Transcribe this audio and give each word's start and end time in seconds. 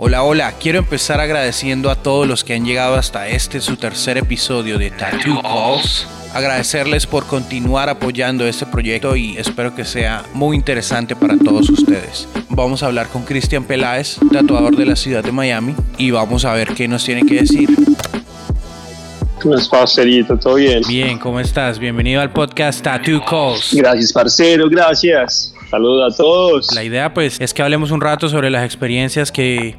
Hola, 0.00 0.22
hola, 0.22 0.54
quiero 0.60 0.78
empezar 0.78 1.20
agradeciendo 1.20 1.90
a 1.90 1.96
todos 1.96 2.24
los 2.24 2.44
que 2.44 2.54
han 2.54 2.64
llegado 2.64 2.94
hasta 2.94 3.26
este 3.26 3.60
su 3.60 3.76
tercer 3.76 4.16
episodio 4.16 4.78
de 4.78 4.92
Tattoo 4.92 5.42
Calls. 5.42 6.06
Agradecerles 6.32 7.04
por 7.04 7.26
continuar 7.26 7.88
apoyando 7.88 8.46
este 8.46 8.64
proyecto 8.64 9.16
y 9.16 9.36
espero 9.36 9.74
que 9.74 9.84
sea 9.84 10.22
muy 10.34 10.56
interesante 10.56 11.16
para 11.16 11.36
todos 11.36 11.68
ustedes. 11.68 12.28
Vamos 12.48 12.84
a 12.84 12.86
hablar 12.86 13.08
con 13.08 13.24
Cristian 13.24 13.64
Peláez, 13.64 14.18
tatuador 14.30 14.76
de 14.76 14.86
la 14.86 14.94
ciudad 14.94 15.24
de 15.24 15.32
Miami, 15.32 15.74
y 15.96 16.12
vamos 16.12 16.44
a 16.44 16.52
ver 16.52 16.74
qué 16.74 16.86
nos 16.86 17.04
tiene 17.04 17.26
que 17.26 17.40
decir. 17.40 17.68
¿Cómo 19.42 19.56
estás, 19.56 19.68
parcerito? 19.68 20.38
¿Todo 20.38 20.54
bien? 20.54 20.80
Bien, 20.86 21.18
¿cómo 21.18 21.40
estás? 21.40 21.76
Bienvenido 21.80 22.20
al 22.20 22.32
podcast 22.32 22.84
Tattoo 22.84 23.20
Calls. 23.24 23.74
Gracias, 23.74 24.12
parcero, 24.12 24.68
gracias. 24.70 25.52
Saludos 25.68 26.14
a 26.14 26.16
todos. 26.16 26.72
La 26.72 26.84
idea 26.84 27.12
pues 27.12 27.40
es 27.40 27.52
que 27.52 27.62
hablemos 27.62 27.90
un 27.90 28.00
rato 28.00 28.28
sobre 28.28 28.48
las 28.48 28.64
experiencias 28.64 29.32
que 29.32 29.76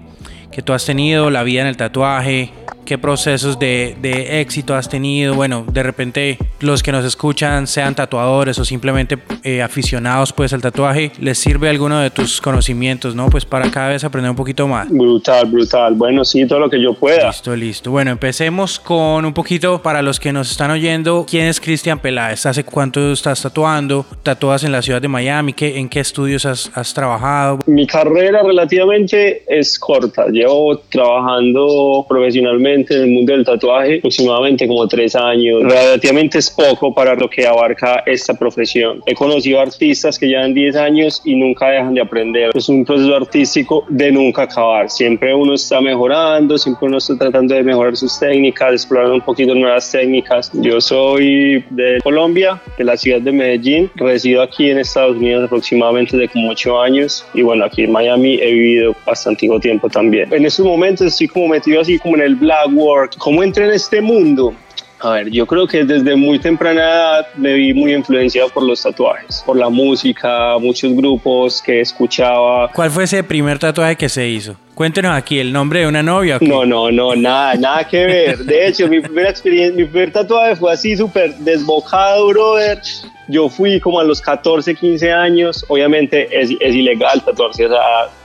que 0.52 0.62
tú 0.62 0.74
has 0.74 0.86
tenido, 0.86 1.30
la 1.30 1.44
vida 1.44 1.62
en 1.62 1.68
el 1.68 1.78
tatuaje, 1.78 2.52
qué 2.90 2.98
procesos 2.98 3.60
de, 3.60 3.96
de, 4.02 4.42
éxito 4.42 4.74
has 4.74 4.90
tenido. 4.90 5.36
Bueno, 5.36 5.64
de 5.72 5.84
repente 5.84 6.40
los 6.60 6.82
que 6.82 6.92
nos 6.92 7.06
escuchan 7.06 7.68
sean 7.68 7.94
tatuadores 7.94 8.58
o 8.58 8.66
simplemente 8.66 9.20
eh, 9.44 9.62
aficionados 9.62 10.34
pues 10.34 10.54
al 10.54 10.62
tatuaje, 10.64 11.12
les 11.20 11.38
sirve 11.38 11.70
alguno 11.70 12.00
de 12.00 12.10
tus 12.10 12.42
conocimientos, 12.42 13.14
¿no? 13.14 13.30
Pues 13.30 13.46
para 13.46 13.70
cada 13.70 13.90
vez 13.90 14.04
aprender 14.04 14.32
un 14.32 14.36
poquito 14.36 14.68
más. 14.68 14.90
Brutal, 14.90 15.46
brutal. 15.52 15.94
Bueno, 15.94 16.26
sí, 16.26 16.48
todo 16.48 16.58
lo 16.58 16.68
que 16.68 16.82
yo 16.82 16.96
pueda. 16.96 17.28
Listo, 17.28 17.56
listo. 17.56 17.92
Bueno, 17.92 18.10
empecemos 18.10 18.80
con 18.80 19.24
un 19.24 19.34
poquito 19.34 19.84
para 19.84 20.02
los 20.02 20.20
que 20.20 20.34
nos 20.34 20.50
están 20.50 20.72
oyendo. 20.72 21.28
¿Quién 21.30 21.46
es 21.46 21.60
Cristian 21.60 22.00
Peláez? 22.00 22.48
¿Hace 22.48 22.64
cuánto 22.64 23.12
estás 23.12 23.44
tatuando? 23.44 24.04
¿Tatúas 24.24 24.64
en 24.64 24.72
la 24.72 24.82
ciudad 24.82 25.00
de 25.00 25.08
Miami? 25.08 25.54
¿Qué, 25.54 25.78
¿En 25.78 25.90
qué 25.90 26.00
estudios 26.00 26.44
has, 26.48 26.72
has 26.74 26.92
trabajado? 26.92 27.60
Mi 27.68 27.86
carrera 27.86 28.42
relativamente 28.42 29.44
es 29.48 29.78
corta. 29.78 30.26
Llevo 30.30 30.80
trabajando 30.90 32.04
profesionalmente 32.10 32.79
en 32.90 33.02
el 33.02 33.08
mundo 33.08 33.34
del 33.34 33.46
tatuaje 33.46 33.98
aproximadamente 33.98 34.68
como 34.68 34.88
tres 34.88 35.16
años. 35.16 35.64
Relativamente 35.64 36.38
es 36.38 36.50
poco 36.50 36.94
para 36.94 37.16
lo 37.16 37.30
que 37.30 37.46
abarca 37.46 38.04
esta 38.06 38.34
profesión. 38.34 39.02
He 39.06 39.14
conocido 39.14 39.60
artistas 39.60 40.18
que 40.18 40.28
llevan 40.28 40.54
10 40.54 40.76
años 40.76 41.22
y 41.26 41.36
nunca 41.36 41.70
dejan 41.70 41.94
de 41.94 42.02
aprender. 42.02 42.52
Es 42.54 42.70
un 42.70 42.86
proceso 42.86 43.16
artístico 43.16 43.86
de 43.90 44.12
nunca 44.12 44.44
acabar. 44.44 44.90
Siempre 44.90 45.34
uno 45.34 45.56
está 45.56 45.82
mejorando, 45.82 46.58
siempre 46.58 46.88
uno 46.88 46.98
está 46.98 47.18
tratando 47.18 47.56
de 47.56 47.64
mejorar 47.64 47.96
sus 47.96 48.20
técnicas, 48.20 48.74
explorando 48.74 49.16
un 49.16 49.22
poquito 49.22 49.56
nuevas 49.56 49.92
técnicas. 49.92 50.52
Yo 50.54 50.80
soy 50.80 51.64
de 51.70 52.00
Colombia, 52.04 52.62
de 52.78 52.84
la 52.84 52.96
ciudad 52.98 53.22
de 53.22 53.32
Medellín. 53.32 53.90
Resido 53.96 54.42
aquí 54.42 54.70
en 54.70 54.80
Estados 54.80 55.18
Unidos 55.18 55.46
aproximadamente 55.46 56.16
de 56.16 56.28
como 56.28 56.50
8 56.52 56.82
años 56.82 57.26
y 57.34 57.42
bueno, 57.42 57.66
aquí 57.66 57.84
en 57.84 57.92
Miami 57.92 58.40
he 58.42 58.52
vivido 58.52 58.96
bastante 59.06 59.40
tiempo 59.60 59.90
también. 59.90 60.32
En 60.34 60.46
estos 60.46 60.66
momentos 60.66 61.08
estoy 61.08 61.28
como 61.28 61.48
metido 61.48 61.82
así 61.82 61.98
como 61.98 62.16
en 62.16 62.22
el 62.22 62.36
black 62.36 62.59
work, 62.68 63.18
¿cómo 63.18 63.44
entré 63.44 63.66
en 63.66 63.72
este 63.72 64.02
mundo? 64.02 64.54
A 65.02 65.12
ver, 65.12 65.30
yo 65.30 65.46
creo 65.46 65.66
que 65.66 65.86
desde 65.86 66.16
muy 66.16 66.40
temprana 66.40 66.82
edad 66.82 67.28
me 67.36 67.54
vi 67.54 67.74
muy 67.74 67.94
influenciado 67.94 68.50
por 68.50 68.64
los 68.64 68.84
tatuajes, 68.84 69.42
por 69.46 69.56
la 69.56 69.70
música, 69.70 70.58
muchos 70.60 70.94
grupos 70.94 71.62
que 71.62 71.80
escuchaba. 71.80 72.70
¿Cuál 72.74 72.92
fue 72.92 73.06
ese 73.06 73.24
primer 73.24 73.60
tatuaje 73.60 73.96
que 73.96 74.10
se 74.10 74.28
hizo? 74.28 74.58
Cuéntenos 74.80 75.12
aquí 75.12 75.40
el 75.40 75.52
nombre 75.52 75.82
de 75.82 75.88
una 75.88 76.02
novia. 76.02 76.38
No, 76.40 76.66
no, 76.66 76.90
no, 76.90 77.14
nada, 77.14 77.54
nada 77.56 77.86
que 77.86 78.06
ver. 78.06 78.38
De 78.38 78.66
hecho, 78.66 78.88
mi 78.88 79.02
primera 79.02 79.30
experiencia, 79.30 79.76
mi 79.76 79.84
primer 79.84 80.14
tatuaje 80.14 80.56
fue 80.56 80.72
así 80.72 80.96
súper 80.96 81.36
desbocado, 81.36 82.30
brother. 82.30 82.80
Yo 83.28 83.50
fui 83.50 83.82
como 83.82 84.00
a 84.00 84.06
los 84.06 84.22
14, 84.22 84.74
15 84.74 85.12
años. 85.12 85.66
Obviamente 85.68 86.30
es, 86.32 86.52
es 86.62 86.74
ilegal 86.74 87.22
tatuarse 87.26 87.68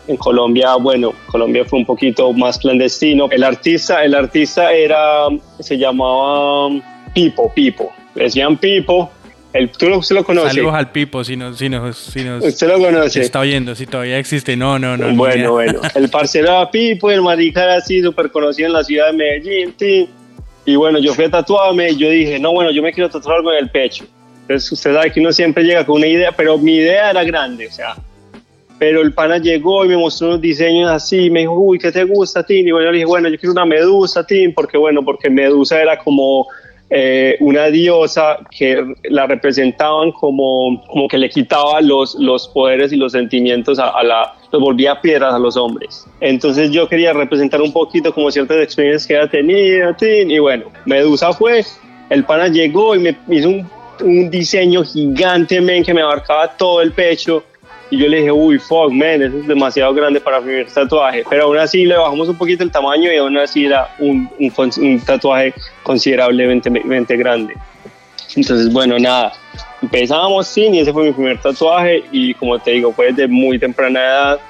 en 0.06 0.16
Colombia. 0.16 0.76
Bueno, 0.76 1.12
Colombia 1.26 1.64
fue 1.64 1.80
un 1.80 1.86
poquito 1.86 2.32
más 2.32 2.56
clandestino. 2.56 3.26
El 3.32 3.42
artista, 3.42 4.04
el 4.04 4.14
artista 4.14 4.72
era, 4.72 5.26
se 5.58 5.76
llamaba 5.76 6.68
Pipo, 7.12 7.52
Pipo. 7.52 7.92
decían 8.14 8.56
Pipo. 8.58 9.10
El, 9.54 9.70
¿Tú 9.70 9.88
lo, 9.88 9.98
usted 9.98 10.16
lo 10.16 10.24
conoce? 10.24 10.48
Saludos 10.48 10.74
al 10.74 10.90
Pipo, 10.90 11.22
si 11.22 11.36
nos, 11.36 11.56
si 11.56 11.68
nos, 11.68 11.96
si 11.96 12.24
nos 12.24 12.44
¿Usted 12.44 12.66
lo 12.66 12.80
conoce? 12.80 13.20
está 13.20 13.38
oyendo, 13.38 13.76
si 13.76 13.86
todavía 13.86 14.18
existe. 14.18 14.56
No, 14.56 14.80
no, 14.80 14.96
no. 14.96 15.14
Bueno, 15.14 15.52
bueno. 15.52 15.80
El 15.94 16.10
parcero 16.10 16.48
era 16.48 16.70
Pipo, 16.72 17.08
el 17.08 17.22
marica 17.22 17.62
era 17.62 17.76
así, 17.76 18.02
súper 18.02 18.32
conocido 18.32 18.66
en 18.66 18.72
la 18.72 18.82
ciudad 18.82 19.12
de 19.12 19.12
Medellín. 19.12 19.74
Y 20.66 20.74
bueno, 20.74 20.98
yo 20.98 21.14
fui 21.14 21.26
a 21.26 21.30
tatuarme 21.30 21.92
y 21.92 21.96
yo 21.96 22.10
dije, 22.10 22.40
no, 22.40 22.52
bueno, 22.52 22.72
yo 22.72 22.82
me 22.82 22.92
quiero 22.92 23.08
tatuar 23.08 23.36
algo 23.36 23.52
en 23.52 23.58
el 23.58 23.70
pecho. 23.70 24.04
Entonces 24.40 24.72
usted 24.72 24.92
sabe 24.92 25.12
que 25.12 25.20
uno 25.20 25.32
siempre 25.32 25.62
llega 25.62 25.86
con 25.86 25.96
una 25.96 26.08
idea, 26.08 26.32
pero 26.32 26.58
mi 26.58 26.76
idea 26.76 27.10
era 27.10 27.22
grande, 27.22 27.68
o 27.68 27.70
sea. 27.70 27.94
Pero 28.80 29.02
el 29.02 29.12
pana 29.12 29.38
llegó 29.38 29.84
y 29.84 29.88
me 29.88 29.96
mostró 29.96 30.28
unos 30.28 30.40
diseños 30.40 30.90
así, 30.90 31.30
me 31.30 31.40
dijo, 31.40 31.54
uy, 31.54 31.78
¿qué 31.78 31.92
te 31.92 32.02
gusta, 32.02 32.42
Tim? 32.42 32.66
Y 32.66 32.72
bueno, 32.72 32.86
yo 32.86 32.90
le 32.90 32.96
dije, 32.96 33.06
bueno, 33.06 33.28
yo 33.28 33.38
quiero 33.38 33.52
una 33.52 33.66
medusa, 33.66 34.26
Tim, 34.26 34.52
porque 34.52 34.76
bueno, 34.76 35.04
porque 35.04 35.30
medusa 35.30 35.80
era 35.80 35.96
como 35.96 36.48
eh, 36.96 37.36
una 37.40 37.66
diosa 37.66 38.38
que 38.56 38.94
la 39.10 39.26
representaban 39.26 40.12
como, 40.12 40.80
como 40.86 41.08
que 41.08 41.18
le 41.18 41.28
quitaba 41.28 41.80
los, 41.80 42.14
los 42.14 42.46
poderes 42.46 42.92
y 42.92 42.96
los 42.96 43.10
sentimientos 43.10 43.80
a, 43.80 44.00
la, 44.04 44.32
los 44.52 44.62
volvía 44.62 45.00
piedras 45.00 45.34
a 45.34 45.38
los 45.40 45.56
hombres. 45.56 46.06
Entonces 46.20 46.70
yo 46.70 46.88
quería 46.88 47.12
representar 47.12 47.60
un 47.60 47.72
poquito 47.72 48.14
como 48.14 48.30
ciertas 48.30 48.58
experiencias 48.58 49.08
que 49.08 49.16
había 49.16 49.28
tenido, 49.28 49.96
y 50.00 50.38
bueno, 50.38 50.66
Medusa 50.84 51.32
fue, 51.32 51.64
el 52.10 52.24
pana 52.24 52.46
llegó 52.46 52.94
y 52.94 53.00
me 53.00 53.16
hizo 53.28 53.48
un 53.48 53.66
un 54.02 54.30
diseño 54.30 54.84
gigante, 54.84 55.60
men, 55.60 55.84
que 55.84 55.94
me 55.94 56.02
abarcaba 56.02 56.48
todo 56.56 56.80
el 56.80 56.92
pecho. 56.92 57.44
Y 57.90 57.98
yo 57.98 58.08
le 58.08 58.18
dije, 58.18 58.32
uy, 58.32 58.58
fuck, 58.58 58.90
man, 58.90 59.22
eso 59.22 59.38
es 59.38 59.46
demasiado 59.46 59.92
grande 59.94 60.20
para 60.20 60.40
mi 60.40 60.64
tatuaje. 60.64 61.24
Pero 61.28 61.44
aún 61.44 61.58
así 61.58 61.84
le 61.84 61.96
bajamos 61.96 62.28
un 62.28 62.36
poquito 62.36 62.64
el 62.64 62.70
tamaño 62.70 63.12
y 63.12 63.16
aún 63.16 63.36
así 63.36 63.66
era 63.66 63.88
un, 63.98 64.28
un, 64.38 65.00
tatuaje 65.00 65.54
considerablemente 65.82 67.16
grande. 67.16 67.54
Entonces, 68.36 68.72
bueno, 68.72 68.98
nada, 68.98 69.32
empezamos 69.82 70.48
sin 70.48 70.74
y 70.74 70.80
ese 70.80 70.92
fue 70.92 71.04
mi 71.04 71.12
primer 71.12 71.40
tatuaje 71.40 72.02
y 72.10 72.34
como 72.34 72.58
te 72.58 72.72
digo, 72.72 72.92
fue 72.92 73.12
desde 73.12 73.28
muy 73.28 73.58
temprana 73.58 74.00
edad. 74.00 74.40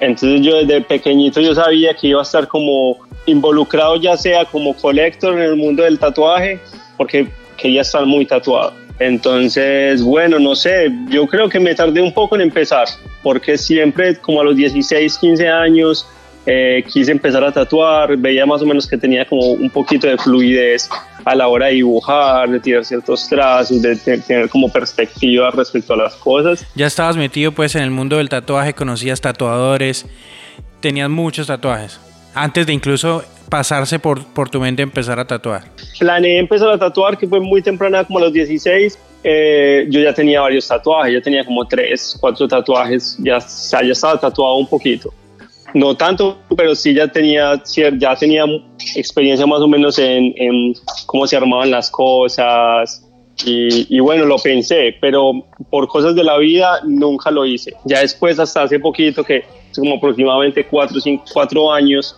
Entonces 0.00 0.42
yo 0.42 0.56
desde 0.56 0.80
pequeñito 0.82 1.40
yo 1.40 1.54
sabía 1.54 1.94
que 1.94 2.08
iba 2.08 2.20
a 2.20 2.24
estar 2.24 2.46
como 2.48 2.98
involucrado 3.26 3.96
ya 3.96 4.16
sea 4.16 4.44
como 4.44 4.74
colector 4.74 5.32
en 5.34 5.42
el 5.42 5.56
mundo 5.56 5.82
del 5.82 5.98
tatuaje, 5.98 6.60
porque 6.96 7.28
que 7.56 7.72
ya 7.72 7.80
están 7.80 8.08
muy 8.08 8.26
tatuado. 8.26 8.83
Entonces, 8.98 10.02
bueno, 10.02 10.38
no 10.38 10.54
sé, 10.54 10.92
yo 11.08 11.26
creo 11.26 11.48
que 11.48 11.58
me 11.58 11.74
tardé 11.74 12.00
un 12.00 12.12
poco 12.12 12.36
en 12.36 12.42
empezar, 12.42 12.86
porque 13.22 13.58
siempre 13.58 14.16
como 14.16 14.40
a 14.40 14.44
los 14.44 14.56
16, 14.56 15.18
15 15.18 15.48
años 15.48 16.06
eh, 16.46 16.84
quise 16.92 17.10
empezar 17.10 17.42
a 17.42 17.50
tatuar, 17.50 18.16
veía 18.16 18.44
más 18.44 18.60
o 18.60 18.66
menos 18.66 18.86
que 18.86 18.98
tenía 18.98 19.24
como 19.24 19.52
un 19.52 19.70
poquito 19.70 20.06
de 20.06 20.18
fluidez 20.18 20.88
a 21.24 21.34
la 21.34 21.48
hora 21.48 21.66
de 21.66 21.72
dibujar, 21.72 22.50
de 22.50 22.60
tirar 22.60 22.84
ciertos 22.84 23.26
trazos, 23.28 23.80
de 23.80 23.96
tener 23.96 24.48
como 24.50 24.70
perspectiva 24.70 25.50
respecto 25.50 25.94
a 25.94 25.96
las 25.96 26.14
cosas. 26.16 26.66
Ya 26.74 26.86
estabas 26.86 27.16
metido 27.16 27.52
pues 27.52 27.74
en 27.74 27.82
el 27.82 27.90
mundo 27.90 28.18
del 28.18 28.28
tatuaje, 28.28 28.74
conocías 28.74 29.22
tatuadores, 29.22 30.06
tenías 30.80 31.08
muchos 31.08 31.46
tatuajes, 31.46 31.98
antes 32.34 32.66
de 32.66 32.72
incluso 32.72 33.24
pasarse 33.48 33.98
por, 33.98 34.24
por 34.26 34.50
tu 34.50 34.60
mente 34.60 34.82
empezar 34.82 35.18
a 35.18 35.26
tatuar? 35.26 35.62
Planeé 35.98 36.38
empezar 36.38 36.70
a 36.70 36.78
tatuar, 36.78 37.16
que 37.16 37.26
fue 37.26 37.40
muy 37.40 37.62
temprana, 37.62 38.04
como 38.04 38.18
a 38.18 38.22
los 38.22 38.32
16. 38.32 38.98
Eh, 39.22 39.86
yo 39.88 40.00
ya 40.00 40.12
tenía 40.12 40.40
varios 40.40 40.68
tatuajes, 40.68 41.14
ya 41.14 41.20
tenía 41.20 41.44
como 41.44 41.66
tres, 41.66 42.16
cuatro 42.20 42.46
tatuajes, 42.46 43.16
ya, 43.20 43.38
ya 43.38 43.92
estaba 43.92 44.20
tatuado 44.20 44.56
un 44.56 44.66
poquito. 44.66 45.12
No 45.72 45.96
tanto, 45.96 46.38
pero 46.56 46.74
sí 46.74 46.94
ya 46.94 47.08
tenía, 47.08 47.60
ya 47.64 48.16
tenía 48.16 48.44
experiencia 48.94 49.46
más 49.46 49.60
o 49.60 49.66
menos 49.66 49.98
en, 49.98 50.34
en 50.36 50.74
cómo 51.06 51.26
se 51.26 51.36
armaban 51.36 51.70
las 51.70 51.90
cosas, 51.90 53.04
y, 53.44 53.96
y, 53.96 54.00
bueno, 54.00 54.24
lo 54.26 54.36
pensé, 54.36 54.96
pero 55.00 55.32
por 55.70 55.88
cosas 55.88 56.14
de 56.14 56.22
la 56.22 56.38
vida 56.38 56.80
nunca 56.84 57.30
lo 57.30 57.44
hice. 57.44 57.72
Ya 57.84 58.00
después, 58.00 58.38
hasta 58.38 58.62
hace 58.62 58.78
poquito, 58.78 59.24
que 59.24 59.44
como 59.76 59.96
aproximadamente 59.96 60.64
cuatro, 60.66 61.00
cinco, 61.00 61.24
cuatro 61.32 61.72
años, 61.72 62.16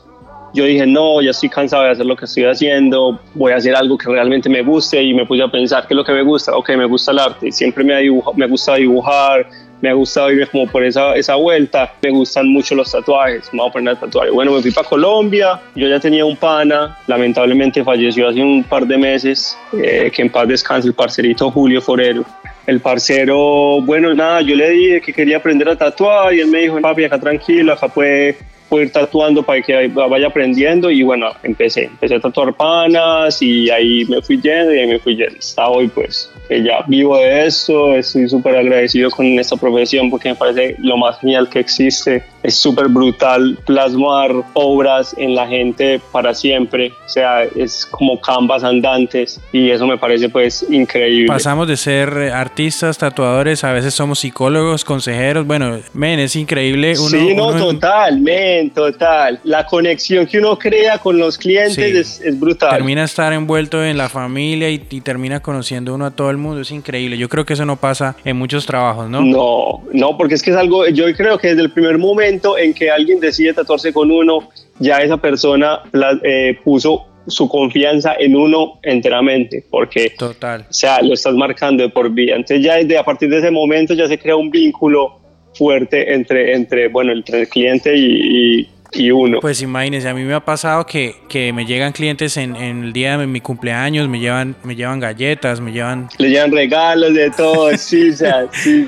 yo 0.56 0.64
dije, 0.64 0.86
no, 0.86 1.20
ya 1.20 1.30
estoy 1.32 1.50
cansado 1.50 1.84
de 1.84 1.90
hacer 1.90 2.06
lo 2.06 2.16
que 2.16 2.24
estoy 2.24 2.44
haciendo, 2.44 3.20
voy 3.34 3.52
a 3.52 3.56
hacer 3.56 3.76
algo 3.76 3.98
que 3.98 4.08
realmente 4.08 4.48
me 4.48 4.62
guste 4.62 5.02
y 5.02 5.12
me 5.12 5.26
puse 5.26 5.42
a 5.42 5.48
pensar 5.48 5.86
qué 5.86 5.92
es 5.92 5.96
lo 5.96 6.04
que 6.04 6.12
me 6.12 6.22
gusta, 6.22 6.56
ok, 6.56 6.70
me 6.70 6.86
gusta 6.86 7.12
el 7.12 7.18
arte, 7.18 7.52
siempre 7.52 7.84
me 7.84 7.94
ha, 7.94 8.00
me 8.34 8.46
gusta 8.46 8.76
dibujar, 8.76 9.46
me 9.82 9.90
ha 9.90 9.92
gustado 9.92 10.30
irme 10.30 10.46
como 10.46 10.66
por 10.66 10.82
esa, 10.82 11.14
esa 11.14 11.34
vuelta, 11.34 11.92
me 12.00 12.08
gustan 12.08 12.48
mucho 12.48 12.74
los 12.74 12.90
tatuajes, 12.90 13.52
me 13.52 13.58
voy 13.58 13.68
a 13.68 13.72
poner 13.72 13.94
a 13.96 14.00
tatuar. 14.00 14.30
Bueno, 14.30 14.52
me 14.52 14.62
fui 14.62 14.70
para 14.70 14.88
Colombia, 14.88 15.60
yo 15.74 15.86
ya 15.88 16.00
tenía 16.00 16.24
un 16.24 16.36
pana, 16.36 16.96
lamentablemente 17.06 17.84
falleció 17.84 18.26
hace 18.26 18.40
un 18.40 18.64
par 18.64 18.86
de 18.86 18.96
meses, 18.96 19.58
eh, 19.74 20.10
que 20.10 20.22
en 20.22 20.30
paz 20.30 20.48
descanse 20.48 20.88
el 20.88 20.94
parcerito 20.94 21.50
Julio 21.50 21.82
Forero. 21.82 22.24
El 22.66 22.80
parcero, 22.80 23.82
bueno, 23.82 24.14
nada, 24.14 24.40
yo 24.40 24.56
le 24.56 24.70
dije 24.70 25.00
que 25.02 25.12
quería 25.12 25.36
aprender 25.36 25.68
a 25.68 25.76
tatuar 25.76 26.32
y 26.32 26.40
él 26.40 26.48
me 26.48 26.60
dijo, 26.60 26.80
papi, 26.80 27.04
acá 27.04 27.20
tranquilo, 27.20 27.74
acá 27.74 27.88
puede 27.88 28.38
puedo 28.68 28.84
ir 28.84 28.92
tatuando 28.92 29.42
para 29.42 29.62
que 29.62 29.88
vaya 29.88 30.26
aprendiendo 30.28 30.90
y 30.90 31.02
bueno, 31.02 31.32
empecé, 31.42 31.84
empecé 31.84 32.16
a 32.16 32.20
tatuar 32.20 32.54
panas 32.54 33.40
y 33.42 33.70
ahí 33.70 34.04
me 34.06 34.20
fui 34.22 34.40
yendo 34.40 34.74
y 34.74 34.78
ahí 34.80 34.86
me 34.86 34.98
fui 34.98 35.16
yendo. 35.16 35.38
Hasta 35.38 35.68
hoy 35.68 35.88
pues 35.88 36.30
que 36.48 36.62
ya 36.62 36.84
vivo 36.86 37.16
de 37.18 37.46
esto, 37.46 37.94
estoy 37.94 38.28
súper 38.28 38.56
agradecido 38.56 39.10
con 39.10 39.26
esta 39.38 39.56
profesión 39.56 40.10
porque 40.10 40.30
me 40.30 40.34
parece 40.34 40.76
lo 40.78 40.96
más 40.96 41.18
genial 41.20 41.48
que 41.48 41.60
existe. 41.60 42.22
Es 42.42 42.54
súper 42.54 42.88
brutal 42.88 43.58
plasmar 43.66 44.30
obras 44.54 45.14
en 45.18 45.34
la 45.34 45.48
gente 45.48 46.00
para 46.12 46.32
siempre, 46.32 46.92
o 47.04 47.08
sea, 47.08 47.42
es 47.42 47.84
como 47.86 48.20
canvas 48.20 48.62
andantes 48.62 49.40
y 49.52 49.70
eso 49.70 49.86
me 49.86 49.98
parece 49.98 50.28
pues 50.28 50.64
increíble. 50.70 51.26
Pasamos 51.26 51.66
de 51.66 51.76
ser 51.76 52.10
artistas, 52.32 52.98
tatuadores, 52.98 53.64
a 53.64 53.72
veces 53.72 53.94
somos 53.94 54.20
psicólogos, 54.20 54.84
consejeros, 54.84 55.46
bueno, 55.46 55.78
men, 55.92 56.20
es 56.20 56.36
increíble. 56.36 56.94
Uno, 56.98 57.08
sí, 57.08 57.34
no, 57.34 57.52
total, 57.52 58.20
men, 58.20 58.70
total. 58.70 59.40
La 59.42 59.66
conexión 59.66 60.26
que 60.26 60.38
uno 60.38 60.56
crea 60.56 60.98
con 60.98 61.18
los 61.18 61.36
clientes 61.36 62.20
es, 62.20 62.38
brutal. 62.38 62.70
Termina 62.70 63.04
estar 63.04 63.32
envuelto 63.32 63.84
en 63.84 63.96
la 63.96 64.08
familia 64.08 64.70
y, 64.70 64.84
y 64.88 65.00
termina 65.00 65.40
conociendo 65.40 65.94
uno 65.94 66.06
a 66.06 66.10
todo 66.12 66.30
el 66.30 66.35
mundo, 66.38 66.60
es 66.60 66.70
increíble. 66.70 67.18
Yo 67.18 67.28
creo 67.28 67.44
que 67.44 67.54
eso 67.54 67.64
no 67.64 67.76
pasa 67.76 68.16
en 68.24 68.36
muchos 68.36 68.66
trabajos, 68.66 69.08
¿no? 69.08 69.22
No, 69.22 69.82
no, 69.92 70.16
porque 70.16 70.34
es 70.34 70.42
que 70.42 70.50
es 70.50 70.56
algo, 70.56 70.86
yo 70.88 71.04
creo 71.14 71.38
que 71.38 71.48
desde 71.48 71.62
el 71.62 71.70
primer 71.70 71.98
momento 71.98 72.58
en 72.58 72.74
que 72.74 72.90
alguien 72.90 73.20
decide 73.20 73.52
tatuarse 73.52 73.92
con 73.92 74.10
uno, 74.10 74.48
ya 74.78 74.98
esa 74.98 75.16
persona 75.16 75.80
eh, 76.22 76.58
puso 76.64 77.06
su 77.26 77.48
confianza 77.48 78.14
en 78.18 78.36
uno 78.36 78.78
enteramente, 78.82 79.64
porque 79.70 80.10
Total. 80.16 80.66
o 80.68 80.72
sea, 80.72 81.02
lo 81.02 81.14
estás 81.14 81.34
marcando 81.34 81.82
de 81.82 81.88
por 81.88 82.10
vida. 82.10 82.36
Entonces 82.36 82.64
ya 82.64 82.76
desde 82.76 82.98
a 82.98 83.04
partir 83.04 83.28
de 83.28 83.38
ese 83.38 83.50
momento 83.50 83.94
ya 83.94 84.06
se 84.06 84.18
crea 84.18 84.36
un 84.36 84.50
vínculo 84.50 85.18
fuerte 85.54 86.12
entre, 86.14 86.54
entre 86.54 86.88
bueno, 86.88 87.12
entre 87.12 87.40
el 87.40 87.48
cliente 87.48 87.96
y, 87.96 88.60
y 88.60 88.68
uno. 89.12 89.40
Pues 89.40 89.62
imagínense, 89.62 90.08
a 90.08 90.14
mí 90.14 90.22
me 90.22 90.34
ha 90.34 90.44
pasado 90.44 90.86
que, 90.86 91.16
que 91.28 91.52
me 91.52 91.64
llegan 91.64 91.92
clientes 91.92 92.36
en, 92.36 92.56
en, 92.56 92.84
el 92.84 92.92
día 92.92 93.18
de 93.18 93.26
mi 93.26 93.40
cumpleaños, 93.40 94.08
me 94.08 94.18
llevan, 94.18 94.56
me 94.62 94.74
llevan 94.74 95.00
galletas, 95.00 95.60
me 95.60 95.72
llevan... 95.72 96.08
Le 96.18 96.30
llevan 96.30 96.52
regalos 96.52 97.14
de 97.14 97.30
todo, 97.30 97.76
sí, 97.76 98.12
sí, 98.12 98.24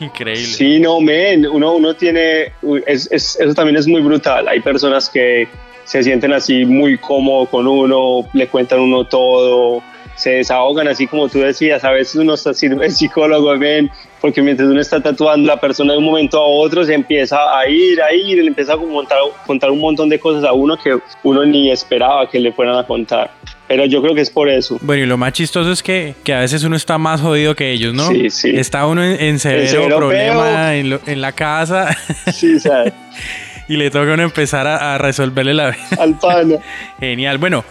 Increíble. 0.00 0.44
Sí, 0.44 0.80
no, 0.80 1.00
men, 1.00 1.46
uno, 1.46 1.74
uno 1.74 1.94
tiene, 1.94 2.52
es, 2.86 3.08
es, 3.10 3.38
eso 3.40 3.54
también 3.54 3.76
es 3.76 3.86
muy 3.86 4.00
brutal. 4.00 4.48
Hay 4.48 4.60
personas 4.60 5.08
que 5.10 5.48
se 5.84 6.02
sienten 6.02 6.32
así 6.32 6.64
muy 6.64 6.96
cómodo 6.98 7.46
con 7.46 7.66
uno, 7.66 8.28
le 8.32 8.46
cuentan 8.46 8.80
uno 8.80 9.04
todo, 9.04 9.82
se 10.20 10.30
desahogan, 10.30 10.86
así 10.86 11.06
como 11.06 11.28
tú 11.30 11.38
decías, 11.38 11.82
a 11.82 11.90
veces 11.92 12.16
uno 12.16 12.34
está 12.34 12.50
el 12.50 12.92
psicólogo, 12.92 13.58
ven, 13.58 13.90
porque 14.20 14.42
mientras 14.42 14.68
uno 14.68 14.78
está 14.78 15.00
tatuando, 15.00 15.46
la 15.46 15.58
persona 15.58 15.94
de 15.94 15.98
un 15.98 16.04
momento 16.04 16.38
a 16.38 16.46
otro 16.46 16.84
se 16.84 16.92
empieza 16.92 17.38
a 17.58 17.66
ir, 17.66 18.02
a 18.02 18.12
ir, 18.12 18.36
le 18.36 18.48
empieza 18.48 18.74
a 18.74 18.76
contar, 18.76 19.18
contar 19.46 19.70
un 19.70 19.80
montón 19.80 20.10
de 20.10 20.20
cosas 20.20 20.44
a 20.44 20.52
uno 20.52 20.76
que 20.76 20.98
uno 21.22 21.46
ni 21.46 21.70
esperaba 21.70 22.28
que 22.28 22.38
le 22.38 22.52
fueran 22.52 22.76
a 22.76 22.86
contar. 22.86 23.30
Pero 23.66 23.86
yo 23.86 24.02
creo 24.02 24.14
que 24.14 24.20
es 24.20 24.30
por 24.30 24.50
eso. 24.50 24.78
Bueno, 24.82 25.04
y 25.04 25.06
lo 25.06 25.16
más 25.16 25.32
chistoso 25.32 25.72
es 25.72 25.82
que, 25.82 26.14
que 26.22 26.34
a 26.34 26.40
veces 26.40 26.64
uno 26.64 26.76
está 26.76 26.98
más 26.98 27.22
jodido 27.22 27.54
que 27.54 27.70
ellos, 27.70 27.94
¿no? 27.94 28.08
Sí, 28.08 28.28
sí. 28.28 28.50
Está 28.54 28.86
uno 28.86 29.02
en, 29.02 29.18
en 29.18 29.38
severo, 29.38 29.96
problema 29.96 30.74
en, 30.74 30.90
lo, 30.90 31.00
en, 31.06 31.20
la 31.22 31.32
casa. 31.32 31.96
Sí, 32.32 32.60
¿sabes? 32.60 32.92
y 33.68 33.76
le 33.76 33.90
toca 33.90 34.12
uno 34.12 34.22
empezar 34.22 34.66
a, 34.66 34.96
a 34.96 34.98
resolverle 34.98 35.54
la 35.54 35.70
vida. 35.70 35.88
Al 35.98 36.18
pana. 36.18 36.56
Genial. 37.00 37.38
Bueno, 37.38 37.64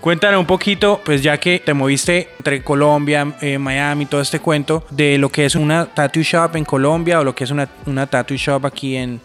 Cuéntanos 0.00 0.40
un 0.40 0.46
poquito, 0.46 0.98
pues 1.04 1.22
ya 1.22 1.36
que 1.36 1.58
te 1.58 1.74
moviste 1.74 2.30
entre 2.38 2.64
Colombia, 2.64 3.34
eh, 3.42 3.58
Miami, 3.58 4.06
todo 4.06 4.22
este 4.22 4.40
cuento, 4.40 4.82
de 4.88 5.18
lo 5.18 5.28
que 5.28 5.44
es 5.44 5.54
una 5.54 5.84
tattoo 5.84 6.22
shop 6.22 6.56
en 6.56 6.64
Colombia 6.64 7.20
o 7.20 7.24
lo 7.24 7.34
que 7.34 7.44
es 7.44 7.50
una, 7.50 7.68
una 7.84 8.06
tattoo 8.06 8.34
shop 8.34 8.64
aquí 8.64 8.96
en, 8.96 9.20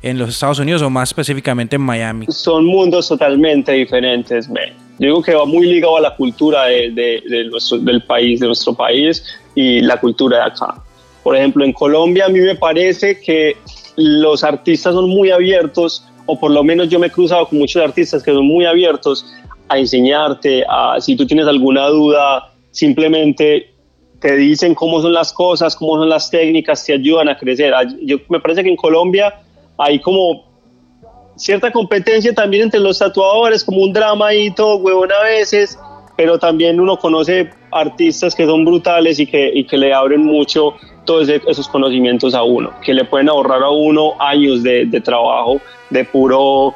en 0.00 0.18
los 0.18 0.28
Estados 0.28 0.60
Unidos 0.60 0.80
o 0.82 0.88
más 0.90 1.08
específicamente 1.08 1.74
en 1.74 1.82
Miami. 1.82 2.26
Son 2.28 2.64
mundos 2.64 3.08
totalmente 3.08 3.72
diferentes, 3.72 4.48
man. 4.48 4.72
Yo 5.00 5.06
digo 5.06 5.22
que 5.22 5.34
va 5.34 5.44
muy 5.44 5.66
ligado 5.66 5.96
a 5.96 6.00
la 6.00 6.14
cultura 6.14 6.66
de, 6.66 6.92
de, 6.92 7.20
de 7.28 7.44
nuestro, 7.46 7.78
del 7.78 8.04
país, 8.04 8.38
de 8.38 8.46
nuestro 8.46 8.74
país 8.74 9.24
y 9.56 9.80
la 9.80 9.98
cultura 9.98 10.36
de 10.36 10.44
acá. 10.44 10.74
Por 11.24 11.36
ejemplo, 11.36 11.64
en 11.64 11.72
Colombia 11.72 12.26
a 12.26 12.28
mí 12.28 12.38
me 12.38 12.54
parece 12.54 13.20
que 13.20 13.56
los 13.96 14.44
artistas 14.44 14.94
son 14.94 15.08
muy 15.08 15.32
abiertos, 15.32 16.06
o 16.26 16.38
por 16.38 16.52
lo 16.52 16.62
menos 16.62 16.88
yo 16.88 17.00
me 17.00 17.08
he 17.08 17.10
cruzado 17.10 17.48
con 17.48 17.58
muchos 17.58 17.82
artistas 17.82 18.22
que 18.22 18.32
son 18.32 18.46
muy 18.46 18.66
abiertos 18.66 19.26
a 19.72 19.78
enseñarte, 19.78 20.64
a, 20.68 21.00
si 21.00 21.16
tú 21.16 21.26
tienes 21.26 21.46
alguna 21.46 21.86
duda, 21.88 22.52
simplemente 22.70 23.70
te 24.20 24.36
dicen 24.36 24.74
cómo 24.74 25.00
son 25.00 25.12
las 25.12 25.32
cosas, 25.32 25.74
cómo 25.74 25.96
son 25.96 26.08
las 26.08 26.30
técnicas, 26.30 26.84
te 26.84 26.92
ayudan 26.92 27.28
a 27.28 27.38
crecer. 27.38 27.72
Yo, 28.02 28.18
me 28.28 28.38
parece 28.38 28.62
que 28.62 28.70
en 28.70 28.76
Colombia 28.76 29.34
hay 29.78 29.98
como 29.98 30.44
cierta 31.36 31.72
competencia 31.72 32.34
también 32.34 32.64
entre 32.64 32.80
los 32.80 32.98
tatuadores, 32.98 33.64
como 33.64 33.82
un 33.82 33.92
drama 33.92 34.32
y 34.34 34.54
todo, 34.54 34.76
huevón 34.76 35.10
a 35.10 35.22
veces, 35.24 35.78
pero 36.16 36.38
también 36.38 36.78
uno 36.78 36.98
conoce 36.98 37.50
artistas 37.72 38.34
que 38.34 38.44
son 38.44 38.64
brutales 38.64 39.18
y 39.18 39.26
que, 39.26 39.50
y 39.54 39.64
que 39.64 39.78
le 39.78 39.92
abren 39.94 40.22
mucho 40.24 40.74
todos 41.04 41.28
esos 41.28 41.66
conocimientos 41.68 42.34
a 42.34 42.42
uno, 42.44 42.70
que 42.84 42.94
le 42.94 43.04
pueden 43.04 43.28
ahorrar 43.28 43.62
a 43.62 43.70
uno 43.70 44.12
años 44.20 44.62
de, 44.62 44.84
de 44.84 45.00
trabajo, 45.00 45.60
de 45.90 46.04
puro 46.04 46.74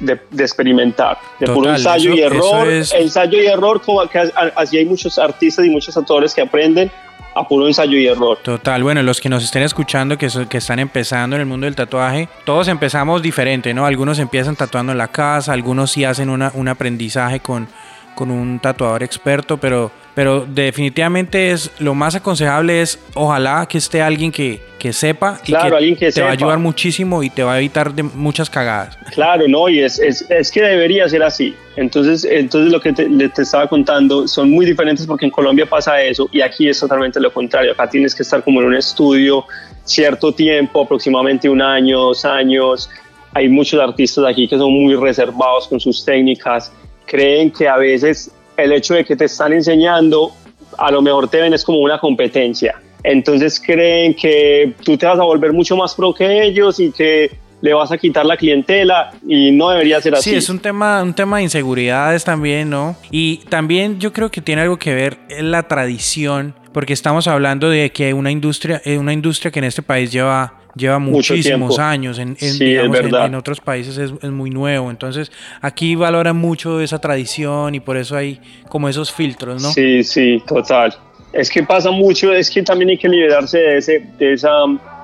de, 0.00 0.20
de 0.30 0.42
experimentar, 0.44 1.18
de 1.38 1.46
Total, 1.46 1.54
puro 1.54 1.70
ensayo 1.74 2.10
eso- 2.12 2.18
y 2.18 2.22
error, 2.22 2.68
es- 2.68 2.92
ensayo 2.92 3.40
y 3.42 3.46
error, 3.46 3.80
como 3.82 4.06
que 4.08 4.18
así 4.56 4.78
hay 4.78 4.84
muchos 4.84 5.18
artistas 5.18 5.64
y 5.64 5.70
muchos 5.70 5.96
actores 5.96 6.34
que 6.34 6.42
aprenden 6.42 6.90
a 7.34 7.46
puro 7.46 7.66
ensayo 7.66 7.96
y 7.96 8.06
error. 8.08 8.38
Total, 8.42 8.82
bueno, 8.82 9.02
los 9.02 9.20
que 9.20 9.28
nos 9.28 9.44
estén 9.44 9.62
escuchando, 9.62 10.18
que, 10.18 10.28
so- 10.28 10.48
que 10.48 10.58
están 10.58 10.78
empezando 10.80 11.36
en 11.36 11.40
el 11.42 11.46
mundo 11.46 11.64
del 11.66 11.76
tatuaje, 11.76 12.28
todos 12.44 12.68
empezamos 12.68 13.22
diferente, 13.22 13.72
¿no? 13.72 13.86
Algunos 13.86 14.18
empiezan 14.18 14.56
tatuando 14.56 14.92
en 14.92 14.98
la 14.98 15.08
casa, 15.08 15.52
algunos 15.52 15.92
sí 15.92 16.04
hacen 16.04 16.28
una, 16.28 16.50
un 16.54 16.66
aprendizaje 16.68 17.40
con, 17.40 17.68
con 18.16 18.30
un 18.30 18.58
tatuador 18.58 19.02
experto, 19.04 19.56
pero, 19.58 19.92
pero 20.14 20.44
definitivamente 20.46 21.52
es 21.52 21.70
lo 21.78 21.94
más 21.94 22.14
aconsejable 22.14 22.82
es 22.82 22.98
ojalá 23.14 23.66
que 23.68 23.78
esté 23.78 24.02
alguien 24.02 24.32
que, 24.32 24.60
que 24.78 24.92
sepa 24.92 25.38
y 25.44 25.46
Claro, 25.46 25.70
que 25.70 25.76
alguien 25.76 25.96
que 25.96 26.10
te 26.10 26.20
va 26.20 26.28
a 26.28 26.32
ayudar 26.32 26.58
muchísimo 26.58 27.22
y 27.22 27.30
te 27.30 27.42
va 27.42 27.54
a 27.54 27.58
evitar 27.58 27.94
de 27.94 28.02
muchas 28.02 28.50
cagadas. 28.50 28.96
Claro, 29.12 29.46
no, 29.48 29.68
y 29.68 29.80
es, 29.80 29.98
es, 29.98 30.28
es 30.28 30.50
que 30.50 30.62
debería 30.62 31.08
ser 31.08 31.22
así. 31.22 31.54
Entonces, 31.76 32.24
entonces 32.24 32.72
lo 32.72 32.80
que 32.80 32.92
te, 32.92 33.06
te 33.28 33.42
estaba 33.42 33.68
contando 33.68 34.26
son 34.26 34.50
muy 34.50 34.66
diferentes 34.66 35.06
porque 35.06 35.26
en 35.26 35.30
Colombia 35.30 35.66
pasa 35.66 36.02
eso 36.02 36.28
y 36.32 36.40
aquí 36.40 36.68
es 36.68 36.80
totalmente 36.80 37.20
lo 37.20 37.32
contrario. 37.32 37.72
Acá 37.72 37.88
tienes 37.88 38.14
que 38.14 38.22
estar 38.22 38.42
como 38.42 38.60
en 38.60 38.66
un 38.66 38.74
estudio 38.74 39.44
cierto 39.84 40.32
tiempo, 40.32 40.82
aproximadamente 40.82 41.48
un 41.48 41.62
año, 41.62 41.98
dos 42.00 42.24
años. 42.24 42.90
Hay 43.32 43.48
muchos 43.48 43.80
artistas 43.80 44.24
aquí 44.26 44.48
que 44.48 44.56
son 44.56 44.72
muy 44.72 44.96
reservados 44.96 45.68
con 45.68 45.78
sus 45.78 46.04
técnicas. 46.04 46.72
Creen 47.06 47.50
que 47.50 47.68
a 47.68 47.76
veces 47.76 48.30
el 48.62 48.72
hecho 48.72 48.94
de 48.94 49.04
que 49.04 49.16
te 49.16 49.26
están 49.26 49.52
enseñando, 49.52 50.32
a 50.78 50.90
lo 50.90 51.02
mejor 51.02 51.28
te 51.28 51.40
ven 51.40 51.54
es 51.54 51.64
como 51.64 51.78
una 51.78 51.98
competencia. 51.98 52.80
Entonces 53.02 53.60
creen 53.64 54.14
que 54.14 54.74
tú 54.84 54.96
te 54.96 55.06
vas 55.06 55.18
a 55.18 55.22
volver 55.22 55.52
mucho 55.52 55.76
más 55.76 55.94
pro 55.94 56.12
que 56.12 56.44
ellos 56.44 56.78
y 56.80 56.92
que 56.92 57.30
le 57.62 57.74
vas 57.74 57.92
a 57.92 57.98
quitar 57.98 58.24
la 58.24 58.36
clientela 58.36 59.12
y 59.26 59.50
no 59.52 59.70
debería 59.70 60.00
ser 60.00 60.14
así. 60.14 60.30
Sí, 60.30 60.36
es 60.36 60.48
un 60.48 60.58
tema, 60.58 61.02
un 61.02 61.14
tema 61.14 61.38
de 61.38 61.44
inseguridades 61.44 62.24
también, 62.24 62.70
¿no? 62.70 62.96
Y 63.10 63.38
también 63.48 63.98
yo 63.98 64.12
creo 64.12 64.30
que 64.30 64.40
tiene 64.40 64.62
algo 64.62 64.78
que 64.78 64.94
ver 64.94 65.18
en 65.28 65.50
la 65.50 65.64
tradición, 65.64 66.54
porque 66.72 66.92
estamos 66.92 67.26
hablando 67.28 67.68
de 67.68 67.90
que 67.90 68.14
una 68.14 68.30
industria, 68.30 68.80
eh, 68.84 68.98
una 68.98 69.12
industria 69.12 69.50
que 69.50 69.58
en 69.58 69.66
este 69.66 69.82
país 69.82 70.10
lleva 70.10 70.59
lleva 70.74 70.98
Mucho 70.98 71.32
muchísimos 71.34 71.70
tiempo. 71.76 71.82
años, 71.82 72.18
en, 72.18 72.28
en, 72.30 72.36
Sí, 72.36 72.64
digamos, 72.64 73.00
en- 73.00 73.14
en 73.14 73.34
otros 73.34 73.60
países 73.60 73.98
es, 73.98 74.12
es 74.22 74.30
muy 74.30 74.50
nuevo, 74.50 74.90
entonces 74.90 75.30
aquí 75.60 75.94
valoran 75.94 76.36
mucho 76.36 76.80
esa 76.80 76.98
tradición 77.00 77.74
y 77.74 77.80
por 77.80 77.96
eso 77.96 78.16
hay 78.16 78.40
como 78.68 78.88
esos 78.88 79.12
filtros, 79.12 79.62
¿no? 79.62 79.70
Sí, 79.72 80.02
sí, 80.04 80.42
total. 80.46 80.94
Es 81.32 81.48
que 81.50 81.62
pasa 81.62 81.90
mucho, 81.90 82.32
es 82.32 82.50
que 82.50 82.62
también 82.62 82.90
hay 82.90 82.98
que 82.98 83.08
liberarse 83.08 83.58
de, 83.58 83.78
ese, 83.78 84.06
de, 84.18 84.32
esa, 84.32 84.50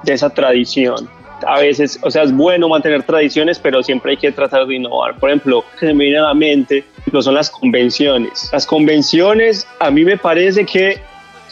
de 0.03 0.13
esa 0.13 0.29
tradición. 0.31 1.09
A 1.47 1.61
veces, 1.61 1.99
o 2.03 2.11
sea, 2.11 2.23
es 2.23 2.33
bueno 2.33 2.69
mantener 2.69 3.03
tradiciones, 3.03 3.59
pero 3.59 3.83
siempre 3.83 4.13
hay 4.13 4.17
que 4.17 4.33
tratar 4.33 4.67
de 4.67 4.75
innovar. 4.75 5.17
Por 5.19 5.29
ejemplo, 5.29 5.65
que 5.79 5.87
se 5.89 5.95
me 5.95 6.05
viene 6.05 6.19
a 6.19 6.23
la 6.23 6.35
mente 6.35 6.83
lo 7.13 7.21
son 7.23 7.35
las 7.35 7.51
convenciones. 7.51 8.49
Las 8.53 8.67
convenciones, 8.67 9.67
a 9.79 9.91
mí 9.91 10.05
me 10.05 10.17
parece 10.17 10.65
que 10.65 10.99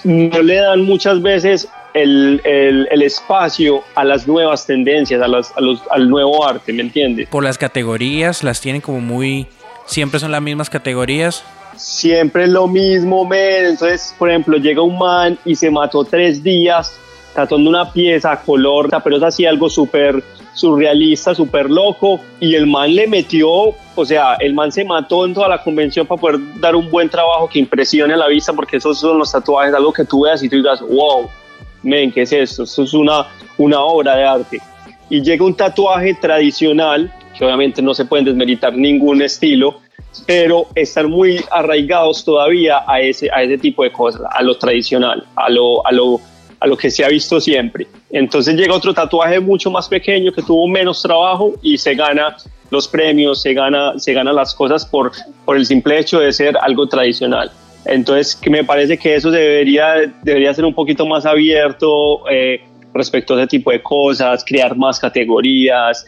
no 0.02 0.40
le 0.42 0.56
dan 0.56 0.82
muchas 0.84 1.20
veces 1.22 1.68
el, 1.94 2.40
el- 2.44 2.88
el 2.90 3.02
espacio 3.02 3.82
a 3.94 4.04
las 4.04 4.26
nuevas 4.28 4.66
tendencias, 4.66 5.22
a 5.22 5.28
las- 5.28 5.52
a 5.56 5.60
los- 5.60 5.80
al 5.90 6.08
nuevo 6.10 6.46
arte, 6.46 6.72
¿me 6.72 6.82
entiendes? 6.82 7.28
Por 7.28 7.44
las 7.44 7.56
categorías, 7.56 8.42
las 8.44 8.60
tienen 8.60 8.80
como 8.82 9.00
muy, 9.00 9.46
siempre 9.86 10.18
son 10.20 10.30
las 10.32 10.42
mismas 10.42 10.68
categorías. 10.68 11.42
siempre 11.76 12.46
lo 12.46 12.68
mismo, 12.68 13.24
men. 13.24 13.66
Entonces, 13.66 14.14
por 14.18 14.28
ejemplo, 14.30 14.56
llega 14.58 14.80
un 14.80 14.96
man 14.96 15.36
y 15.44 15.56
se 15.56 15.70
mató 15.72 16.04
tres 16.04 16.40
días 16.42 16.96
tatuando 17.34 17.68
una 17.68 17.90
pieza 17.92 18.30
a 18.30 18.40
color, 18.40 18.88
pero 19.02 19.16
es 19.16 19.22
así 19.24 19.44
algo 19.44 19.68
súper 19.68 20.22
surrealista, 20.54 21.34
súper 21.34 21.68
loco. 21.68 22.20
Y 22.40 22.54
el 22.54 22.66
man 22.68 22.94
le 22.94 23.06
metió, 23.08 23.48
o 23.96 24.04
sea, 24.04 24.34
el 24.34 24.54
man 24.54 24.70
se 24.70 24.84
mató 24.84 25.24
en 25.26 25.34
toda 25.34 25.48
la 25.48 25.62
convención 25.62 26.06
para 26.06 26.20
poder 26.20 26.38
dar 26.60 26.76
un 26.76 26.88
buen 26.90 27.08
trabajo 27.08 27.48
que 27.48 27.58
impresione 27.58 28.14
a 28.14 28.16
la 28.16 28.28
vista, 28.28 28.52
porque 28.52 28.76
esos 28.76 29.00
son 29.00 29.18
los 29.18 29.32
tatuajes, 29.32 29.74
algo 29.74 29.92
que 29.92 30.04
tú 30.04 30.22
veas 30.22 30.42
y 30.44 30.48
tú 30.48 30.56
digas, 30.56 30.80
wow, 30.80 31.28
men, 31.84 32.10
¿qué 32.10 32.22
es 32.22 32.32
esto? 32.32 32.64
Esto 32.64 32.82
es 32.82 32.94
una, 32.94 33.26
una 33.58 33.80
obra 33.80 34.16
de 34.16 34.24
arte. 34.24 34.60
y 35.10 35.22
llega 35.22 35.44
un 35.44 35.54
tatuaje 35.54 36.14
tradicional, 36.14 37.12
que 37.36 37.44
obviamente 37.44 37.82
no 37.82 37.94
se 37.94 38.04
pueden 38.04 38.24
desmeritar 38.24 38.74
ningún 38.74 39.22
estilo, 39.22 39.80
pero 40.26 40.66
están 40.74 41.10
muy 41.10 41.44
arraigados 41.50 42.24
todavía 42.24 42.82
a 42.86 43.00
ese, 43.00 43.30
a 43.32 43.42
ese 43.42 43.58
tipo 43.58 43.82
de 43.82 43.92
cosas, 43.92 44.22
a 44.30 44.42
lo 44.42 44.56
tradicional, 44.56 45.24
a 45.36 45.50
lo, 45.50 45.86
a 45.86 45.92
lo, 45.92 46.20
a 46.60 46.66
lo 46.66 46.76
que 46.76 46.90
se 46.90 47.04
ha 47.04 47.08
visto 47.08 47.40
siempre. 47.40 47.86
Entonces 48.10 48.54
llega 48.54 48.74
otro 48.74 48.94
tatuaje 48.94 49.40
mucho 49.40 49.70
más 49.70 49.88
pequeño 49.88 50.32
que 50.32 50.42
tuvo 50.42 50.66
menos 50.68 51.02
trabajo 51.02 51.52
y 51.62 51.76
se 51.76 51.94
gana 51.94 52.36
los 52.70 52.88
premios, 52.88 53.42
se 53.42 53.52
gana, 53.52 53.98
se 53.98 54.12
gana 54.12 54.32
las 54.32 54.54
cosas 54.54 54.86
por, 54.86 55.12
por 55.44 55.56
el 55.56 55.66
simple 55.66 55.98
hecho 55.98 56.20
de 56.20 56.32
ser 56.32 56.56
algo 56.58 56.86
tradicional. 56.86 57.50
Entonces, 57.86 58.34
que 58.34 58.50
me 58.50 58.64
parece 58.64 58.96
que 58.96 59.14
eso 59.14 59.30
debería, 59.30 60.12
debería 60.22 60.54
ser 60.54 60.64
un 60.64 60.74
poquito 60.74 61.06
más 61.06 61.26
abierto 61.26 62.28
eh, 62.30 62.60
respecto 62.94 63.34
a 63.34 63.38
ese 63.40 63.48
tipo 63.48 63.70
de 63.70 63.82
cosas, 63.82 64.44
crear 64.44 64.76
más 64.76 64.98
categorías, 64.98 66.04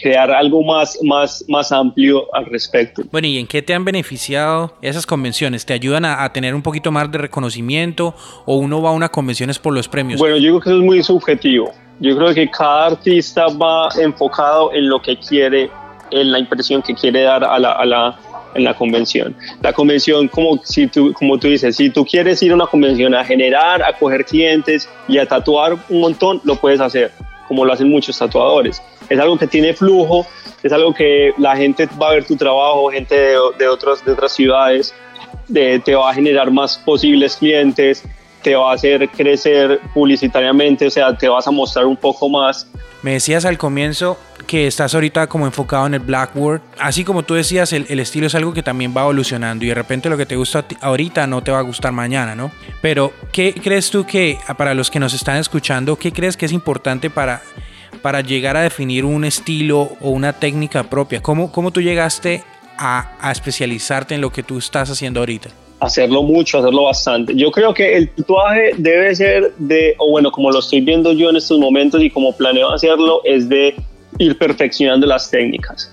crear 0.00 0.30
algo 0.30 0.62
más, 0.62 0.98
más, 1.02 1.44
más 1.48 1.70
amplio 1.72 2.34
al 2.34 2.46
respecto. 2.46 3.02
Bueno, 3.10 3.28
¿y 3.28 3.38
en 3.38 3.46
qué 3.46 3.62
te 3.62 3.74
han 3.74 3.84
beneficiado 3.84 4.74
esas 4.82 5.06
convenciones? 5.06 5.66
¿Te 5.66 5.74
ayudan 5.74 6.04
a, 6.04 6.32
tener 6.32 6.54
un 6.54 6.62
poquito 6.62 6.90
más 6.90 7.10
de 7.10 7.18
reconocimiento 7.18 8.14
o 8.46 8.56
uno 8.56 8.80
va 8.80 8.90
a 8.90 8.92
una 8.92 9.10
convención 9.10 9.50
por 9.62 9.74
los 9.74 9.88
premios? 9.88 10.20
Bueno, 10.20 10.36
yo 10.36 10.52
creo 10.52 10.60
que 10.60 10.70
eso 10.70 10.78
es 10.78 10.84
muy 10.84 11.02
subjetivo. 11.02 11.72
Yo 12.00 12.16
creo 12.16 12.32
que 12.32 12.50
cada 12.50 12.86
artista 12.86 13.46
va 13.48 13.90
enfocado 14.00 14.72
en 14.72 14.88
lo 14.88 15.02
que 15.02 15.18
quiere, 15.18 15.70
en 16.10 16.32
la 16.32 16.38
impresión 16.38 16.82
que 16.82 16.94
quiere 16.94 17.22
dar 17.22 17.44
a 17.44 17.58
la, 17.58 17.72
a 17.72 17.84
la 17.84 18.18
en 18.54 18.64
la 18.64 18.74
convención. 18.74 19.36
La 19.62 19.72
convención, 19.72 20.28
como, 20.28 20.60
tú, 20.92 21.12
como 21.12 21.38
tú 21.38 21.48
dices, 21.48 21.76
si 21.76 21.90
tú 21.90 22.04
quieres 22.04 22.42
ir 22.42 22.52
a 22.52 22.54
una 22.54 22.66
convención 22.66 23.14
a 23.14 23.24
generar, 23.24 23.82
a 23.82 23.92
coger 23.92 24.24
clientes 24.24 24.88
y 25.08 25.18
a 25.18 25.26
tatuar 25.26 25.76
un 25.88 26.00
montón, 26.00 26.40
lo 26.44 26.56
puedes 26.56 26.80
hacer, 26.80 27.12
como 27.48 27.64
lo 27.64 27.72
hacen 27.72 27.88
muchos 27.88 28.18
tatuadores. 28.18 28.82
Es 29.08 29.18
algo 29.18 29.38
que 29.38 29.46
tiene 29.46 29.74
flujo, 29.74 30.26
es 30.62 30.72
algo 30.72 30.94
que 30.94 31.32
la 31.38 31.56
gente 31.56 31.88
va 32.00 32.10
a 32.10 32.14
ver 32.14 32.24
tu 32.24 32.36
trabajo, 32.36 32.90
gente 32.90 33.14
de, 33.58 33.68
otras 33.68 34.02
ciudades, 34.32 34.94
de, 35.48 35.78
te 35.80 35.94
va 35.94 36.10
a 36.10 36.14
generar 36.14 36.50
más 36.50 36.78
posibles 36.78 37.36
clientes, 37.36 38.04
te 38.42 38.54
va 38.54 38.72
a 38.72 38.74
hacer 38.74 39.08
crecer 39.10 39.80
publicitariamente, 39.94 40.86
o 40.86 40.90
sea, 40.90 41.16
te 41.16 41.28
vas 41.28 41.46
a 41.46 41.50
mostrar 41.50 41.86
un 41.86 41.96
poco 41.96 42.28
más. 42.28 42.66
Me 43.02 43.12
decías 43.12 43.44
al 43.44 43.56
comienzo 43.56 44.18
que 44.46 44.66
estás 44.66 44.94
ahorita 44.94 45.28
como 45.28 45.46
enfocado 45.46 45.86
en 45.86 45.94
el 45.94 46.00
Blackboard. 46.00 46.60
Así 46.78 47.04
como 47.04 47.22
tú 47.22 47.34
decías, 47.34 47.72
el, 47.72 48.00
estilo 48.00 48.26
es 48.26 48.34
algo 48.34 48.52
que 48.52 48.62
también 48.62 48.92
va 48.94 49.02
evolucionando 49.02 49.64
y 49.64 49.68
de 49.68 49.74
repente 49.74 50.10
lo 50.10 50.16
que 50.16 50.26
te 50.26 50.36
gusta 50.36 50.64
ahorita 50.80 51.26
no 51.26 51.42
te 51.42 51.50
va 51.50 51.60
a 51.60 51.62
gustar 51.62 51.92
mañana, 51.92 52.34
¿no? 52.34 52.50
Pero, 52.82 53.12
¿qué 53.32 53.54
crees 53.54 53.90
tú 53.90 54.04
que, 54.04 54.38
para 54.56 54.74
los 54.74 54.90
que 54.90 54.98
nos 54.98 55.14
están 55.14 55.36
escuchando, 55.36 55.96
qué 55.96 56.12
crees 56.12 56.36
que 56.36 56.46
es 56.46 56.52
importante 56.52 57.10
para, 57.10 57.42
para 58.02 58.20
llegar 58.22 58.56
a 58.56 58.62
definir 58.62 59.04
un 59.04 59.24
estilo 59.24 59.92
o 60.00 60.10
una 60.10 60.32
técnica 60.32 60.82
propia? 60.82 61.22
¿Cómo, 61.22 61.52
cómo 61.52 61.70
tú 61.70 61.80
llegaste 61.80 62.42
a, 62.76 63.12
a 63.20 63.30
especializarte 63.30 64.16
en 64.16 64.20
lo 64.20 64.30
que 64.30 64.42
tú 64.42 64.58
estás 64.58 64.90
haciendo 64.90 65.20
ahorita? 65.20 65.50
Hacerlo 65.80 66.22
mucho, 66.22 66.58
hacerlo 66.58 66.84
bastante. 66.84 67.34
Yo 67.34 67.50
creo 67.50 67.74
que 67.74 67.96
el 67.96 68.08
tatuaje 68.10 68.72
debe 68.76 69.14
ser 69.14 69.52
de, 69.58 69.94
o 69.98 70.10
bueno, 70.10 70.30
como 70.30 70.50
lo 70.50 70.58
estoy 70.60 70.80
viendo 70.80 71.12
yo 71.12 71.30
en 71.30 71.36
estos 71.36 71.58
momentos 71.58 72.02
y 72.02 72.10
como 72.10 72.36
planeo 72.36 72.70
hacerlo, 72.70 73.22
es 73.24 73.48
de 73.48 73.74
ir 74.18 74.36
perfeccionando 74.38 75.06
las 75.06 75.30
técnicas. 75.30 75.90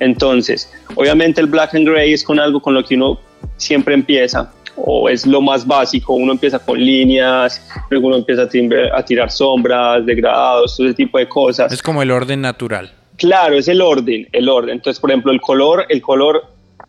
Entonces, 0.00 0.70
obviamente 0.96 1.40
el 1.40 1.46
black 1.46 1.74
and 1.74 1.88
gray 1.88 2.12
es 2.12 2.24
con 2.24 2.40
algo 2.40 2.60
con 2.60 2.74
lo 2.74 2.82
que 2.84 2.96
uno 2.96 3.20
siempre 3.56 3.94
empieza, 3.94 4.52
o 4.76 5.08
es 5.08 5.26
lo 5.26 5.40
más 5.40 5.66
básico, 5.66 6.14
uno 6.14 6.32
empieza 6.32 6.58
con 6.58 6.78
líneas, 6.78 7.62
luego 7.90 8.08
uno 8.08 8.16
empieza 8.16 8.42
a, 8.42 9.04
tirar 9.04 9.30
sombras, 9.30 10.04
degradados, 10.04 10.76
todo 10.76 10.86
ese 10.86 10.96
tipo 10.96 11.18
de 11.18 11.28
cosas. 11.28 11.72
Es 11.72 11.82
como 11.82 12.02
el 12.02 12.10
orden 12.10 12.40
natural. 12.40 12.90
Claro, 13.16 13.56
es 13.56 13.68
el 13.68 13.82
orden, 13.82 14.26
el 14.32 14.48
orden. 14.48 14.76
Entonces, 14.76 14.98
por 14.98 15.10
ejemplo, 15.10 15.30
el 15.30 15.40
color, 15.42 15.84
el 15.90 16.00
color 16.00 16.42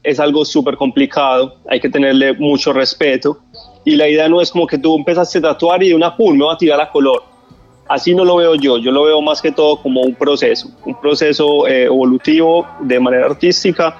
es 0.03 0.19
algo 0.19 0.45
súper 0.45 0.77
complicado, 0.77 1.55
hay 1.69 1.79
que 1.79 1.89
tenerle 1.89 2.33
mucho 2.33 2.73
respeto, 2.73 3.39
y 3.85 3.95
la 3.95 4.07
idea 4.07 4.29
no 4.29 4.41
es 4.41 4.51
como 4.51 4.67
que 4.67 4.77
tú 4.77 4.95
empezaste 4.95 5.39
a 5.39 5.41
tatuar 5.41 5.81
y 5.83 5.89
de 5.89 5.95
una 5.95 6.15
pum, 6.15 6.37
me 6.37 6.45
va 6.45 6.53
a 6.53 6.57
tirar 6.57 6.79
a 6.79 6.89
color. 6.89 7.23
Así 7.87 8.13
no 8.15 8.23
lo 8.23 8.37
veo 8.37 8.55
yo, 8.55 8.77
yo 8.77 8.91
lo 8.91 9.03
veo 9.03 9.21
más 9.21 9.41
que 9.41 9.51
todo 9.51 9.81
como 9.81 10.01
un 10.01 10.15
proceso, 10.15 10.69
un 10.85 10.99
proceso 10.99 11.67
eh, 11.67 11.85
evolutivo 11.85 12.65
de 12.79 12.99
manera 12.99 13.25
artística. 13.25 13.97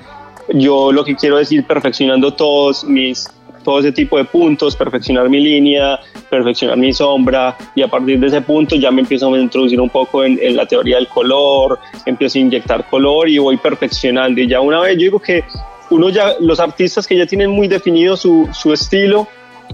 Yo 0.53 0.91
lo 0.91 1.03
que 1.03 1.15
quiero 1.15 1.38
decir, 1.38 1.65
perfeccionando 1.65 2.34
todos 2.34 2.84
mis, 2.86 3.29
todo 3.63 3.79
ese 3.79 3.91
tipo 3.91 4.17
de 4.17 4.25
puntos, 4.25 4.75
perfeccionar 4.75 5.29
mi 5.29 5.39
línea, 5.39 6.00
perfeccionar 6.29 6.77
mi 6.77 6.93
sombra 6.93 7.58
y 7.75 7.81
a 7.81 7.88
partir 7.88 8.20
de 8.20 8.27
ese 8.27 8.41
punto 8.41 8.75
ya 8.75 8.91
me 8.91 9.01
empiezo 9.01 9.34
a 9.34 9.38
introducir 9.38 9.81
un 9.81 9.89
poco 9.89 10.24
en, 10.24 10.39
en, 10.41 10.55
la 10.55 10.65
teoría 10.65 10.96
del 10.96 11.08
color, 11.08 11.79
empiezo 12.05 12.38
a 12.38 12.41
inyectar 12.41 12.89
color 12.89 13.27
y 13.27 13.39
voy 13.39 13.58
perfeccionando. 13.58 14.39
Y 14.39 14.48
ya 14.48 14.62
una 14.62 14.79
vez 14.79 14.93
yo 14.93 15.03
digo 15.03 15.20
que 15.20 15.43
uno 15.91 16.10
ya, 16.10 16.36
los 16.39 16.60
artistas 16.60 17.05
que 17.05 17.17
ya 17.17 17.25
tienen 17.25 17.51
muy 17.51 17.67
definido 17.67 18.17
su, 18.17 18.50
su 18.53 18.74
estilo, 18.74 19.27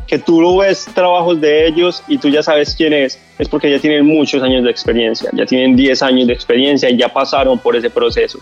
que 0.05 0.19
tú 0.19 0.41
lo 0.41 0.57
ves 0.57 0.86
trabajos 0.93 1.39
de 1.39 1.67
ellos 1.67 2.03
y 2.07 2.17
tú 2.17 2.29
ya 2.29 2.43
sabes 2.43 2.75
quién 2.75 2.93
es, 2.93 3.19
es 3.38 3.47
porque 3.47 3.69
ya 3.69 3.79
tienen 3.79 4.05
muchos 4.05 4.43
años 4.43 4.63
de 4.63 4.71
experiencia, 4.71 5.29
ya 5.33 5.45
tienen 5.45 5.75
10 5.75 6.01
años 6.03 6.27
de 6.27 6.33
experiencia 6.33 6.89
y 6.89 6.97
ya 6.97 7.09
pasaron 7.09 7.57
por 7.59 7.75
ese 7.75 7.89
proceso, 7.89 8.39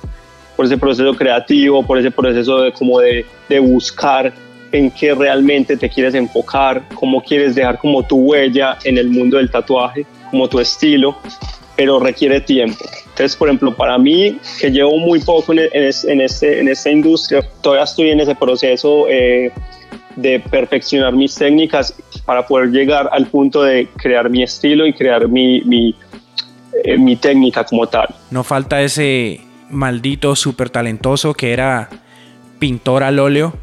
por 0.55 0.65
ese 0.65 0.77
proceso 0.77 1.13
creativo, 1.13 1.85
por 1.85 1.97
ese 1.97 2.11
proceso 2.11 2.61
de 2.61 2.71
como 2.71 2.99
de, 2.99 3.25
de 3.47 3.59
buscar 3.59 4.33
en 4.71 4.91
qué 4.91 5.13
realmente 5.13 5.77
te 5.77 5.89
quieres 5.89 6.15
enfocar, 6.15 6.83
cómo 6.93 7.21
quieres 7.21 7.55
dejar 7.55 7.77
como 7.77 8.03
tu 8.03 8.17
huella 8.17 8.77
en 8.83 8.97
el 8.97 9.09
mundo 9.09 9.37
del 9.37 9.49
tatuaje, 9.49 10.05
como 10.29 10.49
tu 10.49 10.59
estilo, 10.59 11.17
pero 11.75 11.99
requiere 11.99 12.41
tiempo. 12.41 12.85
Entonces, 13.15 13.37
por 13.37 13.47
ejemplo, 13.47 13.73
para 13.73 13.97
mí, 13.97 14.37
que 14.59 14.69
llevo 14.69 14.97
muy 14.97 15.21
poco 15.21 15.53
en, 15.53 15.59
este, 16.19 16.59
en 16.59 16.67
esta 16.67 16.89
industria, 16.89 17.49
todavía 17.61 17.85
estoy 17.85 18.09
en 18.09 18.19
ese 18.19 18.35
proceso 18.35 19.07
eh, 19.07 19.53
de 20.17 20.41
perfeccionar 20.41 21.13
mis 21.13 21.33
técnicas 21.33 21.95
para 22.25 22.45
poder 22.45 22.71
llegar 22.71 23.07
al 23.13 23.27
punto 23.27 23.63
de 23.63 23.87
crear 23.95 24.29
mi 24.29 24.43
estilo 24.43 24.85
y 24.85 24.91
crear 24.91 25.29
mi, 25.29 25.61
mi, 25.61 25.95
eh, 26.83 26.97
mi 26.97 27.15
técnica 27.15 27.63
como 27.63 27.87
tal. 27.87 28.13
No 28.31 28.43
falta 28.43 28.81
ese 28.81 29.39
maldito 29.69 30.35
súper 30.35 30.69
talentoso 30.69 31.33
que 31.33 31.53
era 31.53 31.87
pintor 32.59 33.03
al 33.03 33.19
óleo 33.19 33.53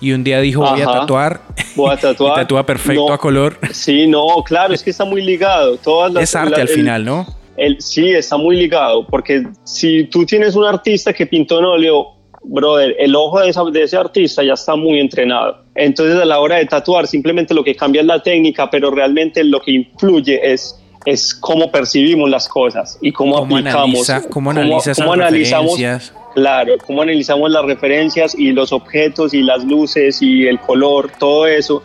y 0.00 0.12
un 0.12 0.24
día 0.24 0.40
dijo 0.40 0.62
voy 0.62 0.80
a 0.80 0.86
tatuar. 0.86 1.42
Voy 1.76 1.92
a 1.92 1.96
tatuar. 2.00 2.32
y 2.32 2.40
tatúa 2.40 2.64
perfecto 2.64 3.12
a 3.12 3.18
color. 3.18 3.58
Sí, 3.72 4.06
no, 4.06 4.42
claro, 4.42 4.72
es 4.72 4.82
que 4.82 4.88
está 4.88 5.04
muy 5.04 5.20
ligado. 5.20 5.76
Todas 5.76 6.16
es 6.16 6.34
arte 6.34 6.62
al 6.62 6.68
final, 6.68 7.04
¿no? 7.04 7.41
El, 7.56 7.80
sí, 7.80 8.10
está 8.10 8.36
muy 8.36 8.56
ligado, 8.56 9.06
porque 9.06 9.46
si 9.64 10.04
tú 10.04 10.24
tienes 10.24 10.56
un 10.56 10.64
artista 10.64 11.12
que 11.12 11.26
pintó 11.26 11.58
en 11.58 11.66
óleo, 11.66 12.06
brother, 12.44 12.96
el 12.98 13.14
ojo 13.14 13.40
de, 13.40 13.52
de, 13.72 13.82
ese 13.84 13.96
artista 13.96 14.42
ya 14.42 14.54
está 14.54 14.74
muy 14.74 14.98
entrenado. 15.00 15.58
Entonces 15.74 16.20
a 16.20 16.24
la 16.24 16.40
hora 16.40 16.56
de 16.56 16.66
tatuar 16.66 17.06
simplemente 17.06 17.54
lo 17.54 17.62
que 17.64 17.74
cambia 17.74 18.00
es 18.00 18.06
la 18.06 18.22
técnica, 18.22 18.70
pero 18.70 18.90
realmente 18.90 19.44
lo 19.44 19.60
que 19.60 19.72
influye 19.72 20.40
es, 20.52 20.78
es 21.04 21.34
cómo 21.34 21.70
percibimos 21.70 22.28
las 22.30 22.48
cosas 22.48 22.98
y 23.00 23.12
cómo, 23.12 23.38
aplicamos. 23.38 24.10
cómo, 24.30 24.50
analiza, 24.50 24.94
cómo, 24.94 25.12
analizamos, 25.12 25.78
claro, 26.34 26.74
cómo 26.86 27.02
analizamos 27.02 27.50
las 27.50 27.64
referencias 27.64 28.34
y 28.34 28.52
los 28.52 28.72
objetos 28.72 29.34
y 29.34 29.42
las 29.42 29.64
luces 29.64 30.20
y 30.22 30.46
el 30.46 30.58
color, 30.60 31.10
todo 31.18 31.46
eso. 31.46 31.82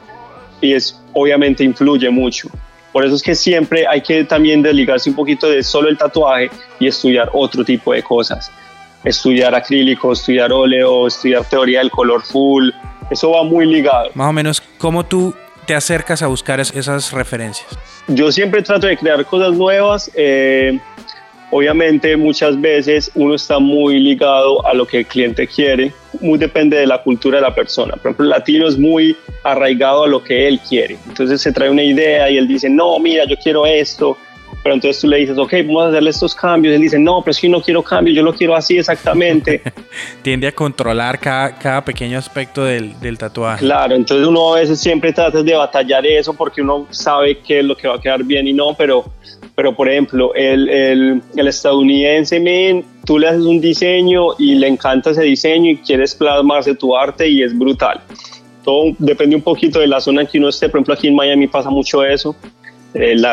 Y 0.59 0.73
es 0.73 0.99
obviamente 1.13 1.63
influye 1.63 2.09
mucho. 2.09 2.49
Por 2.97 3.05
eso 3.05 3.13
es 3.13 3.21
que 3.21 3.35
siempre 3.35 3.85
hay 3.87 4.01
que 4.01 4.23
también 4.23 4.63
desligarse 4.63 5.11
un 5.11 5.15
poquito 5.15 5.47
de 5.47 5.61
solo 5.61 5.87
el 5.87 5.99
tatuaje 5.99 6.49
y 6.79 6.87
estudiar 6.87 7.29
otro 7.31 7.63
tipo 7.63 7.93
de 7.93 8.01
cosas 8.01 8.51
estudiar 9.03 9.53
acrílico, 9.53 10.13
estudiar 10.13 10.51
óleo, 10.51 11.05
estudiar 11.05 11.45
teoría 11.45 11.77
del 11.77 11.91
color 11.91 12.23
full, 12.23 12.71
eso 13.11 13.29
va 13.29 13.43
muy 13.43 13.67
ligado. 13.67 14.09
Más 14.15 14.29
o 14.29 14.33
menos, 14.33 14.63
¿cómo 14.79 15.05
tú 15.05 15.35
te 15.67 15.75
acercas 15.75 16.23
a 16.23 16.27
buscar 16.27 16.59
esas 16.59 17.11
referencias? 17.11 17.67
Yo 18.07 18.31
siempre 18.31 18.63
trato 18.63 18.87
de 18.87 18.97
crear 18.97 19.23
cosas 19.27 19.53
nuevas. 19.53 20.09
Eh, 20.15 20.79
obviamente 21.51 22.15
muchas 22.17 22.59
veces 22.59 23.11
uno 23.15 23.35
está 23.35 23.59
muy 23.59 23.99
ligado 23.99 24.65
a 24.65 24.73
lo 24.73 24.85
que 24.85 24.99
el 24.99 25.05
cliente 25.05 25.47
quiere, 25.47 25.93
muy 26.19 26.37
depende 26.37 26.77
de 26.77 26.87
la 26.87 27.01
cultura 27.01 27.37
de 27.37 27.43
la 27.43 27.55
persona. 27.55 27.93
Por 27.93 28.11
ejemplo, 28.11 28.25
el 28.25 28.29
latino 28.29 28.67
es 28.67 28.77
muy 28.77 29.15
arraigado 29.43 30.03
a 30.03 30.07
lo 30.07 30.23
que 30.23 30.47
él 30.47 30.59
quiere. 30.67 30.97
Entonces 31.07 31.41
se 31.41 31.51
trae 31.51 31.69
una 31.69 31.83
idea 31.83 32.29
y 32.29 32.37
él 32.37 32.47
dice, 32.47 32.69
no, 32.69 32.99
mira, 32.99 33.25
yo 33.25 33.35
quiero 33.37 33.65
esto 33.65 34.17
pero 34.63 34.75
entonces 34.75 35.01
tú 35.01 35.07
le 35.07 35.17
dices, 35.17 35.37
ok, 35.37 35.53
vamos 35.65 35.85
a 35.85 35.87
hacerle 35.89 36.09
estos 36.09 36.35
cambios. 36.35 36.75
Él 36.75 36.81
dice, 36.81 36.99
no, 36.99 37.21
pero 37.21 37.31
es 37.31 37.39
que 37.39 37.47
no 37.47 37.61
quiero 37.61 37.81
cambios, 37.81 38.15
yo 38.17 38.21
lo 38.23 38.33
quiero 38.33 38.55
así 38.55 38.77
exactamente. 38.77 39.61
Tiende 40.21 40.47
a 40.47 40.51
controlar 40.51 41.19
cada, 41.19 41.55
cada 41.55 41.85
pequeño 41.85 42.17
aspecto 42.17 42.65
del, 42.65 42.99
del, 42.99 43.17
tatuaje. 43.17 43.63
Claro, 43.63 43.95
entonces 43.95 44.27
uno 44.27 44.55
a 44.55 44.59
veces 44.59 44.79
siempre 44.79 45.13
trata 45.13 45.41
de 45.41 45.55
batallar 45.55 46.05
eso 46.05 46.33
porque 46.33 46.61
uno 46.61 46.85
sabe 46.89 47.39
qué 47.39 47.59
es 47.59 47.65
lo 47.65 47.77
que 47.77 47.87
va 47.87 47.95
a 47.95 48.01
quedar 48.01 48.23
bien 48.23 48.47
y 48.47 48.53
no, 48.53 48.73
pero, 48.73 49.05
pero 49.57 49.75
por 49.75 49.89
ejemplo, 49.89 50.35
el, 50.35 50.69
el, 50.69 51.21
el 51.35 51.47
estadounidense, 51.47 52.39
men, 52.39 52.85
tú 53.07 53.17
le 53.17 53.27
haces 53.27 53.41
un 53.41 53.59
diseño 53.59 54.27
y 54.37 54.53
le 54.53 54.67
encanta 54.67 55.09
ese 55.09 55.23
diseño 55.23 55.71
y 55.71 55.77
quieres 55.77 56.13
plasmarse 56.13 56.75
tu 56.75 56.95
arte 56.95 57.27
y 57.27 57.41
es 57.41 57.57
brutal. 57.57 57.99
Todo 58.63 58.93
depende 58.99 59.35
un 59.35 59.41
poquito 59.41 59.79
de 59.79 59.87
la 59.87 59.99
zona 59.99 60.21
en 60.21 60.27
que 60.27 60.37
uno 60.37 60.49
esté. 60.49 60.69
Por 60.69 60.77
ejemplo, 60.77 60.93
aquí 60.93 61.07
en 61.07 61.15
Miami 61.15 61.47
pasa 61.47 61.71
mucho 61.71 62.05
eso 62.05 62.35
El, 62.93 63.25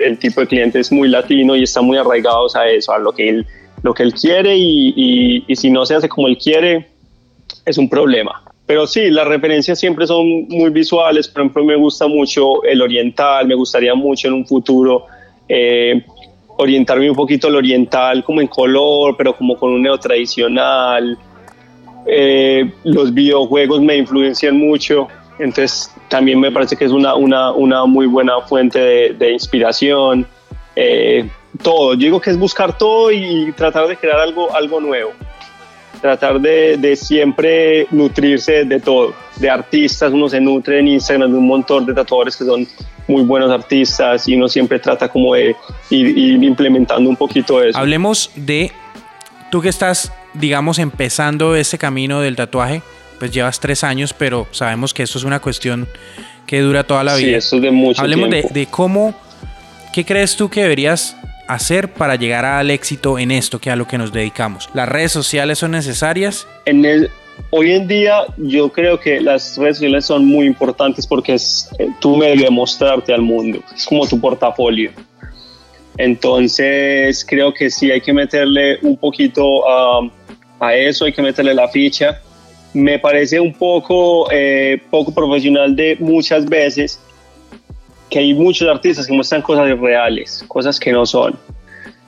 el, 0.00 0.18
tipo 0.18 0.42
de 0.42 0.48
cliente 0.48 0.80
es 0.80 0.92
muy 0.92 1.08
latino 1.08 1.56
y 1.56 1.62
está 1.62 1.80
muy 1.80 1.96
arraigados 1.96 2.54
a 2.54 2.68
eso, 2.68 2.92
a 2.92 2.98
lo 2.98 3.12
que 3.12 3.30
él, 3.30 3.46
lo 3.82 3.94
que 3.94 4.02
él 4.02 4.12
quiere 4.12 4.54
y, 4.54 5.44
y, 5.48 5.56
si 5.56 5.70
no 5.70 5.86
se 5.86 5.94
hace 5.94 6.10
como 6.10 6.28
él 6.28 6.36
quiere, 6.36 6.88
es 7.64 7.78
un 7.78 7.88
problema. 7.88 8.42
Pero 8.66 8.86
sí, 8.86 9.08
las 9.08 9.26
referencias 9.26 9.80
siempre 9.80 10.06
son 10.06 10.46
muy 10.48 10.68
visuales. 10.68 11.26
Por 11.26 11.40
ejemplo, 11.40 11.64
me 11.64 11.76
gusta 11.76 12.06
mucho 12.06 12.62
el 12.64 12.82
oriental, 12.82 13.46
me 13.46 13.54
gustaría 13.54 13.94
mucho 13.94 14.28
en 14.28 14.34
un 14.34 14.46
futuro 14.46 15.06
eh, 15.48 16.04
orientarme 16.58 17.08
un 17.08 17.16
poquito 17.16 17.48
al 17.48 17.56
oriental, 17.56 18.22
como 18.24 18.40
en 18.40 18.48
color, 18.48 19.16
pero 19.16 19.36
como 19.36 19.56
con 19.56 19.72
un 19.72 19.82
neo 19.82 19.98
tradicional. 19.98 21.16
Eh, 22.06 22.70
los 22.84 23.12
videojuegos 23.14 23.80
me 23.80 23.96
influencian 23.96 24.58
mucho. 24.58 25.08
Entonces 25.38 25.94
también 26.08 26.40
me 26.40 26.50
parece 26.50 26.76
que 26.76 26.84
es 26.84 26.90
una, 26.90 27.14
una, 27.14 27.52
una 27.52 27.86
muy 27.86 28.06
buena 28.06 28.40
fuente 28.40 28.78
de, 28.78 29.14
de 29.14 29.32
inspiración. 29.32 30.26
Eh, 30.74 31.28
todo, 31.62 31.94
yo 31.94 32.00
digo 32.00 32.20
que 32.20 32.30
es 32.30 32.38
buscar 32.38 32.76
todo 32.76 33.10
y 33.10 33.52
tratar 33.52 33.86
de 33.88 33.96
crear 33.96 34.18
algo, 34.18 34.54
algo 34.54 34.80
nuevo. 34.80 35.12
Tratar 36.00 36.40
de, 36.40 36.76
de, 36.76 36.94
siempre 36.94 37.86
nutrirse 37.90 38.64
de 38.64 38.78
todo, 38.78 39.14
de 39.36 39.50
artistas, 39.50 40.12
uno 40.12 40.28
se 40.28 40.40
nutre 40.40 40.78
en 40.78 40.88
Instagram 40.88 41.32
de 41.32 41.38
un 41.38 41.46
montón 41.46 41.86
de 41.86 41.94
tatuadores 41.94 42.36
que 42.36 42.44
son 42.44 42.66
muy 43.08 43.22
buenos 43.22 43.50
artistas 43.50 44.28
y 44.28 44.36
uno 44.36 44.48
siempre 44.48 44.78
trata 44.78 45.08
como 45.08 45.34
de 45.34 45.56
ir, 45.90 46.18
ir 46.18 46.42
implementando 46.44 47.08
un 47.08 47.16
poquito 47.16 47.62
eso. 47.62 47.76
Hablemos 47.78 48.30
de, 48.36 48.70
tú 49.50 49.60
que 49.60 49.68
estás, 49.68 50.12
digamos, 50.34 50.78
empezando 50.78 51.56
ese 51.56 51.78
camino 51.78 52.20
del 52.20 52.36
tatuaje, 52.36 52.82
pues 53.18 53.32
llevas 53.32 53.58
tres 53.60 53.82
años, 53.82 54.12
pero 54.12 54.46
sabemos 54.50 54.94
que 54.94 55.02
eso 55.02 55.18
es 55.18 55.24
una 55.24 55.40
cuestión 55.40 55.88
que 56.46 56.60
dura 56.60 56.84
toda 56.84 57.04
la 57.04 57.16
vida. 57.16 57.28
Sí, 57.28 57.34
eso 57.34 57.56
es 57.56 57.62
de 57.62 57.70
mucho 57.70 58.00
Hablemos 58.00 58.30
tiempo. 58.30 58.48
De, 58.52 58.60
de, 58.60 58.66
cómo, 58.66 59.14
¿qué 59.92 60.04
crees 60.04 60.36
tú 60.36 60.48
que 60.48 60.62
deberías 60.62 61.16
hacer 61.46 61.92
para 61.92 62.16
llegar 62.16 62.44
al 62.44 62.70
éxito 62.70 63.18
en 63.18 63.30
esto, 63.30 63.58
que 63.58 63.70
a 63.70 63.76
lo 63.76 63.86
que 63.86 63.98
nos 63.98 64.12
dedicamos? 64.12 64.68
¿Las 64.74 64.88
redes 64.88 65.12
sociales 65.12 65.58
son 65.58 65.72
necesarias? 65.72 66.46
En 66.64 66.84
el, 66.84 67.10
hoy 67.50 67.72
en 67.72 67.88
día 67.88 68.24
yo 68.36 68.70
creo 68.70 68.98
que 68.98 69.20
las 69.20 69.56
redes 69.56 69.76
sociales 69.76 70.06
son 70.06 70.24
muy 70.26 70.46
importantes 70.46 71.06
porque 71.06 71.34
es 71.34 71.68
eh, 71.78 71.88
tu 72.00 72.16
medio 72.16 72.44
de 72.44 72.50
mostrarte 72.50 73.12
al 73.12 73.22
mundo, 73.22 73.60
es 73.74 73.84
como 73.84 74.06
tu 74.06 74.20
portafolio. 74.20 74.90
Entonces 75.96 77.24
creo 77.24 77.52
que 77.52 77.70
sí 77.70 77.90
hay 77.90 78.00
que 78.00 78.12
meterle 78.12 78.78
un 78.82 78.96
poquito 78.96 79.68
a, 79.68 80.00
a 80.60 80.74
eso, 80.74 81.04
hay 81.04 81.12
que 81.12 81.22
meterle 81.22 81.54
la 81.54 81.68
ficha 81.68 82.20
me 82.74 82.98
parece 82.98 83.40
un 83.40 83.52
poco, 83.52 84.30
eh, 84.30 84.80
poco 84.90 85.12
profesional 85.12 85.74
de 85.74 85.96
muchas 85.98 86.46
veces 86.46 87.00
que 88.10 88.18
hay 88.18 88.34
muchos 88.34 88.68
artistas 88.68 89.06
que 89.06 89.12
muestran 89.12 89.42
cosas 89.42 89.68
irreales, 89.68 90.44
cosas 90.48 90.78
que 90.78 90.92
no 90.92 91.04
son, 91.04 91.34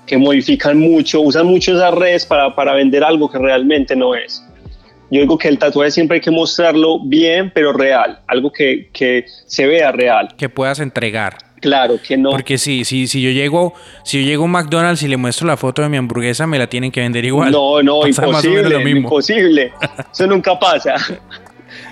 que 0.07 0.17
modifican 0.17 0.79
mucho, 0.79 1.21
usan 1.21 1.47
mucho 1.47 1.75
esas 1.75 1.95
redes 1.95 2.27
para, 2.27 2.55
para 2.55 2.75
vender 2.75 3.05
algo 3.05 3.31
que 3.31 3.39
realmente 3.39 3.95
no 3.97 4.15
es. 4.15 4.45
Yo 5.11 5.21
digo 5.21 5.39
que 5.39 5.49
el 5.49 5.59
tatuaje 5.59 5.91
siempre 5.91 6.17
hay 6.17 6.21
que 6.21 6.31
mostrarlo 6.31 7.01
bien, 7.01 7.51
pero 7.53 7.73
real, 7.73 8.21
algo 8.29 8.53
que, 8.53 8.91
que 8.93 9.25
se 9.47 9.67
vea 9.67 9.91
real. 9.91 10.29
Que 10.37 10.49
puedas 10.49 10.79
entregar. 10.79 11.37
Claro, 11.61 11.99
que 12.03 12.17
no. 12.17 12.31
Porque 12.31 12.59
si, 12.59 12.85
si, 12.85 13.07
si 13.07 13.21
yo 13.21 13.31
llego, 13.31 13.75
si 14.03 14.23
yo 14.23 14.27
llego 14.27 14.45
a 14.45 14.47
un 14.47 14.53
McDonald's 14.53 15.03
y 15.03 15.09
le 15.09 15.17
muestro 15.17 15.47
la 15.47 15.57
foto 15.57 15.83
de 15.83 15.89
mi 15.89 15.97
hamburguesa, 15.97 16.47
me 16.47 16.59
la 16.59 16.69
tienen 16.69 16.91
que 16.91 17.01
vender 17.01 17.25
igual. 17.25 17.51
No, 17.51 17.83
no, 17.83 18.01
pasa 18.17 18.27
imposible, 18.27 18.91
imposible. 18.91 19.73
Eso 20.13 20.27
nunca 20.27 20.59
pasa. 20.59 20.95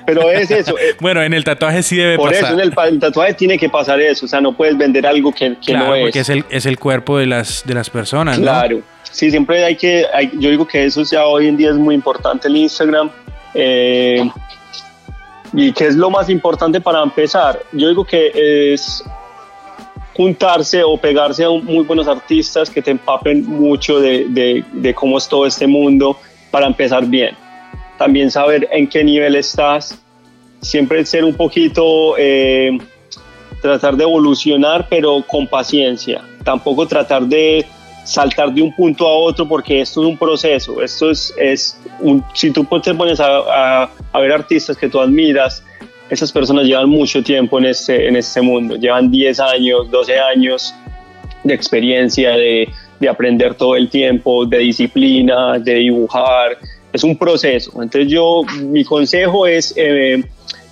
Pero 0.06 0.30
es 0.30 0.50
eso. 0.50 0.74
bueno, 1.00 1.22
en 1.22 1.34
el 1.34 1.44
tatuaje 1.44 1.82
sí 1.82 1.96
debe 1.96 2.16
por 2.16 2.30
pasar. 2.30 2.54
Por 2.54 2.60
eso 2.60 2.82
en 2.84 2.94
el, 2.94 3.00
tatuaje 3.00 3.34
tiene 3.34 3.58
que 3.58 3.68
pasar 3.68 4.00
eso. 4.00 4.24
O 4.24 4.28
sea, 4.28 4.40
no 4.40 4.56
puedes 4.56 4.76
vender 4.78 5.06
algo 5.06 5.32
que, 5.32 5.56
que 5.56 5.72
claro, 5.72 5.88
no 5.88 5.94
es. 5.96 6.02
Porque 6.02 6.20
es 6.20 6.28
el, 6.30 6.44
es 6.50 6.64
el 6.64 6.78
cuerpo 6.78 7.18
de 7.18 7.26
las, 7.26 7.64
de 7.66 7.74
las 7.74 7.90
personas. 7.90 8.38
Claro. 8.38 8.78
¿no? 8.78 8.97
Sí, 9.10 9.30
siempre 9.30 9.64
hay 9.64 9.76
que. 9.76 10.06
Yo 10.38 10.50
digo 10.50 10.66
que 10.66 10.84
eso 10.84 11.02
ya 11.02 11.26
hoy 11.26 11.48
en 11.48 11.56
día 11.56 11.70
es 11.70 11.76
muy 11.76 11.94
importante 11.94 12.48
el 12.48 12.56
Instagram. 12.56 13.10
Eh, 13.54 14.28
y 15.52 15.72
que 15.72 15.86
es 15.86 15.96
lo 15.96 16.10
más 16.10 16.28
importante 16.28 16.80
para 16.80 17.02
empezar. 17.02 17.62
Yo 17.72 17.88
digo 17.88 18.04
que 18.04 18.72
es 18.74 19.02
juntarse 20.14 20.82
o 20.82 20.96
pegarse 20.96 21.44
a 21.44 21.50
muy 21.50 21.84
buenos 21.84 22.08
artistas 22.08 22.68
que 22.68 22.82
te 22.82 22.90
empapen 22.90 23.46
mucho 23.46 24.00
de, 24.00 24.92
cómo 24.94 25.18
es 25.18 25.28
todo 25.28 25.46
este 25.46 25.66
mundo 25.66 26.18
para 26.50 26.66
empezar 26.66 27.06
bien. 27.06 27.36
También 27.96 28.30
saber 28.30 28.68
en 28.72 28.88
qué 28.88 29.02
nivel 29.04 29.36
estás, 29.36 29.98
siempre 30.60 31.04
ser 31.04 31.24
un 31.24 31.34
poquito, 31.34 32.16
eh, 32.18 32.78
tratar 33.62 33.96
de 33.96 34.04
evolucionar, 34.04 34.88
pero 34.88 35.22
con 35.26 35.46
paciencia. 35.46 36.22
Tampoco 36.44 36.86
tratar 36.86 37.22
de 37.22 37.64
saltar 38.08 38.52
de 38.52 38.62
un 38.62 38.74
punto 38.74 39.06
a 39.06 39.12
otro 39.12 39.46
porque 39.46 39.82
esto 39.82 40.02
es 40.02 40.08
un 40.08 40.16
proceso. 40.16 40.82
Esto 40.82 41.10
es, 41.10 41.34
es 41.36 41.78
un, 42.00 42.24
si 42.34 42.50
tú 42.50 42.66
te 42.82 42.94
pones 42.94 43.20
a, 43.20 43.26
a, 43.82 43.90
a 44.12 44.20
ver 44.20 44.32
artistas 44.32 44.76
que 44.76 44.88
tú 44.88 44.98
admiras, 44.98 45.62
esas 46.08 46.32
personas 46.32 46.64
llevan 46.64 46.88
mucho 46.88 47.22
tiempo 47.22 47.58
en 47.58 47.66
este, 47.66 48.08
en 48.08 48.16
este 48.16 48.40
mundo, 48.40 48.76
llevan 48.76 49.10
10 49.10 49.40
años, 49.40 49.90
12 49.90 50.18
años 50.18 50.74
de 51.44 51.52
experiencia, 51.52 52.30
de, 52.30 52.68
de, 52.98 53.08
aprender 53.08 53.54
todo 53.54 53.76
el 53.76 53.90
tiempo, 53.90 54.46
de 54.46 54.58
disciplina, 54.58 55.58
de 55.58 55.74
dibujar, 55.74 56.56
es 56.92 57.04
un 57.04 57.16
proceso. 57.16 57.82
Entonces 57.82 58.10
yo, 58.10 58.42
mi 58.62 58.84
consejo 58.84 59.46
es 59.46 59.74
eh, 59.76 60.24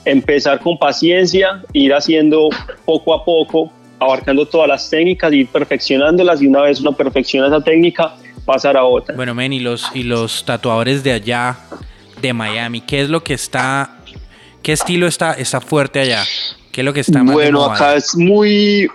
empezar 0.06 0.60
con 0.60 0.78
paciencia, 0.78 1.62
ir 1.74 1.92
haciendo 1.92 2.48
poco 2.86 3.12
a 3.12 3.22
poco, 3.22 3.70
abarcando 3.98 4.46
todas 4.46 4.68
las 4.68 4.90
técnicas, 4.90 5.32
ir 5.32 5.48
perfeccionándolas 5.48 6.42
y 6.42 6.46
una 6.46 6.62
vez 6.62 6.80
uno 6.80 6.92
perfecciona 6.92 7.48
esa 7.48 7.62
técnica, 7.62 8.14
pasar 8.44 8.76
a 8.76 8.84
otra. 8.84 9.14
Bueno, 9.14 9.34
men, 9.34 9.52
y 9.52 9.60
los, 9.60 9.90
y 9.94 10.02
los 10.02 10.44
tatuadores 10.44 11.02
de 11.02 11.12
allá, 11.12 11.58
de 12.20 12.32
Miami, 12.32 12.80
¿qué 12.80 13.02
es 13.02 13.10
lo 13.10 13.22
que 13.22 13.34
está 13.34 13.96
¿Qué 14.66 14.72
estilo 14.72 15.06
está, 15.06 15.34
está 15.34 15.60
fuerte 15.60 16.00
allá? 16.00 16.24
¿Qué 16.72 16.80
es 16.80 16.84
lo 16.84 16.92
que 16.92 16.98
está 16.98 17.22
más 17.22 17.34
Bueno, 17.36 17.64
acá 17.66 17.94
es 17.94 18.16
muy. 18.16 18.88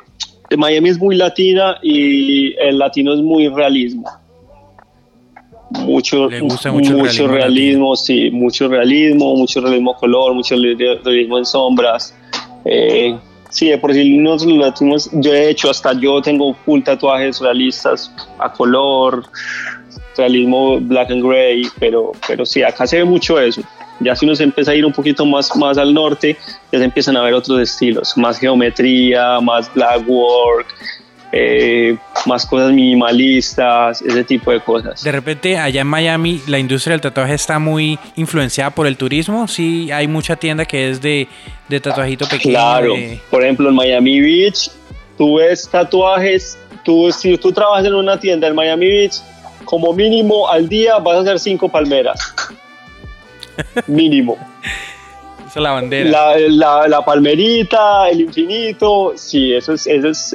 Miami 0.57 0.89
es 0.89 0.99
muy 0.99 1.15
latina 1.15 1.77
y 1.81 2.53
el 2.59 2.77
latino 2.77 3.13
es 3.13 3.21
muy 3.21 3.47
realismo. 3.47 4.05
Mucho, 5.69 6.29
mucho, 6.29 6.73
mucho 6.73 6.97
realismo, 6.97 7.27
realismo 7.29 7.95
sí, 7.95 8.29
mucho 8.31 8.67
realismo, 8.67 9.33
mucho 9.37 9.61
realismo 9.61 9.95
color, 9.95 10.33
mucho 10.33 10.55
realismo 10.57 11.37
en 11.37 11.45
sombras. 11.45 12.13
Eh, 12.65 13.15
sí, 13.51 13.69
de 13.69 13.77
por 13.77 13.93
sí 13.93 14.17
los 14.17 14.45
latinos, 14.45 15.09
yo 15.13 15.33
he 15.33 15.49
hecho, 15.49 15.69
hasta 15.69 15.93
yo 15.93 16.21
tengo 16.21 16.53
full 16.65 16.81
tatuajes 16.81 17.39
realistas 17.39 18.11
a 18.39 18.51
color, 18.51 19.23
realismo 20.17 20.79
black 20.79 21.11
and 21.11 21.23
gray, 21.23 21.63
pero, 21.79 22.11
pero 22.27 22.45
sí, 22.45 22.63
acá 22.63 22.87
se 22.87 22.97
ve 22.97 23.05
mucho 23.05 23.39
eso. 23.39 23.61
Ya 23.99 24.15
si 24.15 24.25
uno 24.25 24.35
se 24.35 24.43
empieza 24.43 24.71
a 24.71 24.75
ir 24.75 24.85
un 24.85 24.93
poquito 24.93 25.25
más, 25.25 25.55
más 25.55 25.77
al 25.77 25.93
norte, 25.93 26.35
ya 26.71 26.79
se 26.79 26.85
empiezan 26.85 27.17
a 27.17 27.21
ver 27.21 27.35
otros 27.35 27.59
estilos, 27.59 28.17
más 28.17 28.39
geometría, 28.39 29.39
más 29.41 29.71
black 29.73 30.03
work, 30.07 30.67
eh, 31.31 31.97
más 32.25 32.45
cosas 32.45 32.71
minimalistas, 32.71 34.01
ese 34.01 34.23
tipo 34.23 34.51
de 34.51 34.59
cosas. 34.59 35.03
De 35.03 35.11
repente, 35.11 35.57
allá 35.57 35.81
en 35.81 35.87
Miami, 35.87 36.41
la 36.47 36.59
industria 36.59 36.93
del 36.93 37.01
tatuaje 37.01 37.33
está 37.33 37.57
muy 37.57 37.97
influenciada 38.15 38.69
por 38.71 38.85
el 38.87 38.97
turismo. 38.97 39.47
Sí, 39.47 39.91
hay 39.91 40.07
mucha 40.07 40.35
tienda 40.35 40.65
que 40.65 40.89
es 40.89 41.01
de, 41.01 41.27
de 41.69 41.79
tatuajito 41.79 42.27
pequeño. 42.27 42.53
Claro, 42.53 42.93
de... 42.93 43.19
por 43.29 43.43
ejemplo, 43.43 43.69
en 43.69 43.75
Miami 43.75 44.19
Beach, 44.19 44.69
tú 45.17 45.35
ves 45.35 45.69
tatuajes, 45.69 46.57
tú, 46.83 47.11
si 47.11 47.37
tú 47.37 47.51
trabajas 47.51 47.85
en 47.85 47.95
una 47.95 48.19
tienda 48.19 48.47
en 48.47 48.55
Miami 48.55 48.87
Beach, 48.87 49.21
como 49.63 49.93
mínimo 49.93 50.49
al 50.49 50.67
día 50.67 50.97
vas 50.97 51.17
a 51.17 51.19
hacer 51.21 51.39
cinco 51.39 51.69
palmeras. 51.69 52.19
mínimo. 53.87 54.37
Esa 55.51 55.59
es 55.59 55.63
la 55.63 55.71
bandera. 55.71 56.09
La, 56.09 56.37
la, 56.37 56.87
la, 56.87 57.03
palmerita, 57.03 58.07
el 58.09 58.21
infinito, 58.21 59.11
sí, 59.17 59.53
eso 59.53 59.73
es 59.73 59.83
súper 59.83 60.05
es, 60.05 60.33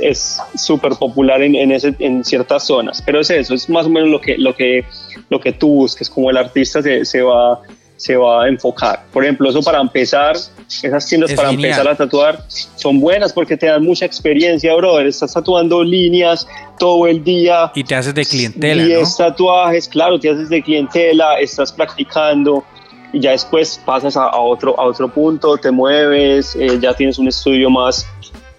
es 0.92 0.98
popular 0.98 1.40
en, 1.40 1.54
en, 1.54 1.72
ese, 1.72 1.94
en, 2.00 2.22
ciertas 2.22 2.66
zonas, 2.66 3.00
pero 3.00 3.20
es 3.20 3.30
eso, 3.30 3.54
es 3.54 3.66
más 3.70 3.86
o 3.86 3.88
menos 3.88 4.10
lo 4.10 4.20
que, 4.20 4.36
lo 4.36 4.54
que, 4.54 4.84
lo 5.30 5.40
que 5.40 5.52
tú 5.52 5.68
busques, 5.68 6.10
como 6.10 6.28
el 6.28 6.36
artista 6.36 6.82
se, 6.82 7.06
se, 7.06 7.22
va, 7.22 7.62
se 7.96 8.14
va 8.14 8.44
a 8.44 8.48
enfocar. 8.48 9.06
Por 9.10 9.24
ejemplo, 9.24 9.48
eso 9.48 9.62
para 9.62 9.80
empezar, 9.80 10.36
esas 10.36 11.06
tiendas 11.08 11.30
Es 11.30 11.36
para 11.36 11.48
genial. 11.48 11.70
empezar 11.70 11.88
a 11.88 11.96
tatuar 11.96 12.44
son 12.48 13.00
buenas 13.00 13.32
porque 13.32 13.56
te 13.56 13.68
dan 13.68 13.82
mucha 13.82 14.04
experiencia, 14.04 14.74
brother. 14.74 15.06
Estás 15.06 15.32
tatuando 15.32 15.82
líneas 15.82 16.46
todo 16.78 17.06
el 17.06 17.24
día. 17.24 17.72
Y 17.74 17.84
te 17.84 17.94
haces 17.94 18.14
de 18.14 18.26
clientela, 18.26 18.84
10 18.84 19.00
¿no? 19.00 19.16
tatuajes, 19.16 19.88
claro, 19.88 20.20
te 20.20 20.28
haces 20.28 20.50
de 20.50 20.62
clientela, 20.62 21.40
estás 21.40 21.72
practicando 21.72 22.64
y 23.12 23.20
ya 23.20 23.30
después 23.30 23.80
pasas 23.84 24.16
a, 24.16 24.36
otro, 24.36 24.78
a 24.78 24.84
otro 24.84 25.08
punto, 25.08 25.56
te 25.56 25.70
mueves, 25.70 26.56
eh, 26.56 26.78
ya 26.80 26.94
tienes 26.94 27.18
un 27.18 27.28
estudio 27.28 27.70
más, 27.70 28.06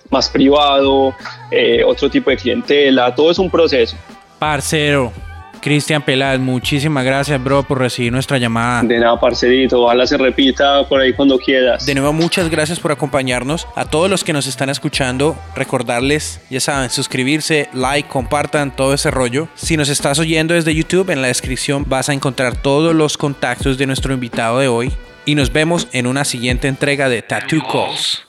más 0.10 0.30
privado, 0.30 1.14
eh, 1.52 1.84
otro 1.84 2.10
tipo 2.10 2.30
de 2.30 2.38
clientela, 2.38 3.14
todo 3.14 3.32
es 3.32 3.40
un 3.40 3.50
proceso. 3.50 3.96
Parcero, 4.40 5.12
Cristian 5.60 6.02
Peláez, 6.02 6.40
muchísimas 6.40 7.04
gracias, 7.04 7.44
bro, 7.44 7.64
por 7.64 7.80
recibir 7.80 8.12
nuestra 8.12 8.38
llamada. 8.38 8.84
De 8.84 9.00
nada, 9.00 9.20
parcerito. 9.20 9.82
Ojalá 9.82 10.06
se 10.06 10.18
repita 10.18 10.88
por 10.88 11.02
ahí 11.02 11.14
cuando 11.14 11.38
quieras. 11.38 11.86
De 11.86 11.96
nuevo, 11.96 12.14
muchas 12.14 12.50
gracias 12.50 12.80
por 12.80 12.92
acompañarnos. 12.92 13.68
A 13.76 13.86
todos 13.86 14.10
los 14.10 14.24
que 14.24 14.34
nos 14.34 14.48
están 14.48 14.70
escuchando, 14.70 15.38
recordarles, 15.56 16.42
ya 16.50 16.60
saben, 16.60 16.90
suscribirse, 16.90 17.70
like, 17.74 18.10
compartan 18.10 18.76
todo 18.76 18.94
ese 18.94 19.12
rollo. 19.12 19.48
Si 19.56 19.78
nos 19.78 19.90
estás 19.90 20.20
oyendo 20.20 20.54
desde 20.54 20.76
YouTube, 20.76 21.10
en 21.10 21.22
la 21.22 21.28
descripción 21.28 21.86
vas 21.88 22.10
a 22.10 22.14
encontrar 22.14 22.62
todos 22.62 22.96
los 22.96 23.18
contactos 23.18 23.78
de 23.78 23.88
nuestro 23.88 24.14
invitado 24.14 24.60
de 24.60 24.68
hoy. 24.68 24.92
Y 25.26 25.36
nos 25.36 25.52
vemos 25.52 25.88
en 25.92 26.08
una 26.08 26.24
siguiente 26.24 26.68
entrega 26.68 27.10
de 27.10 27.22
Tattoo 27.22 27.62
Calls. 27.62 28.27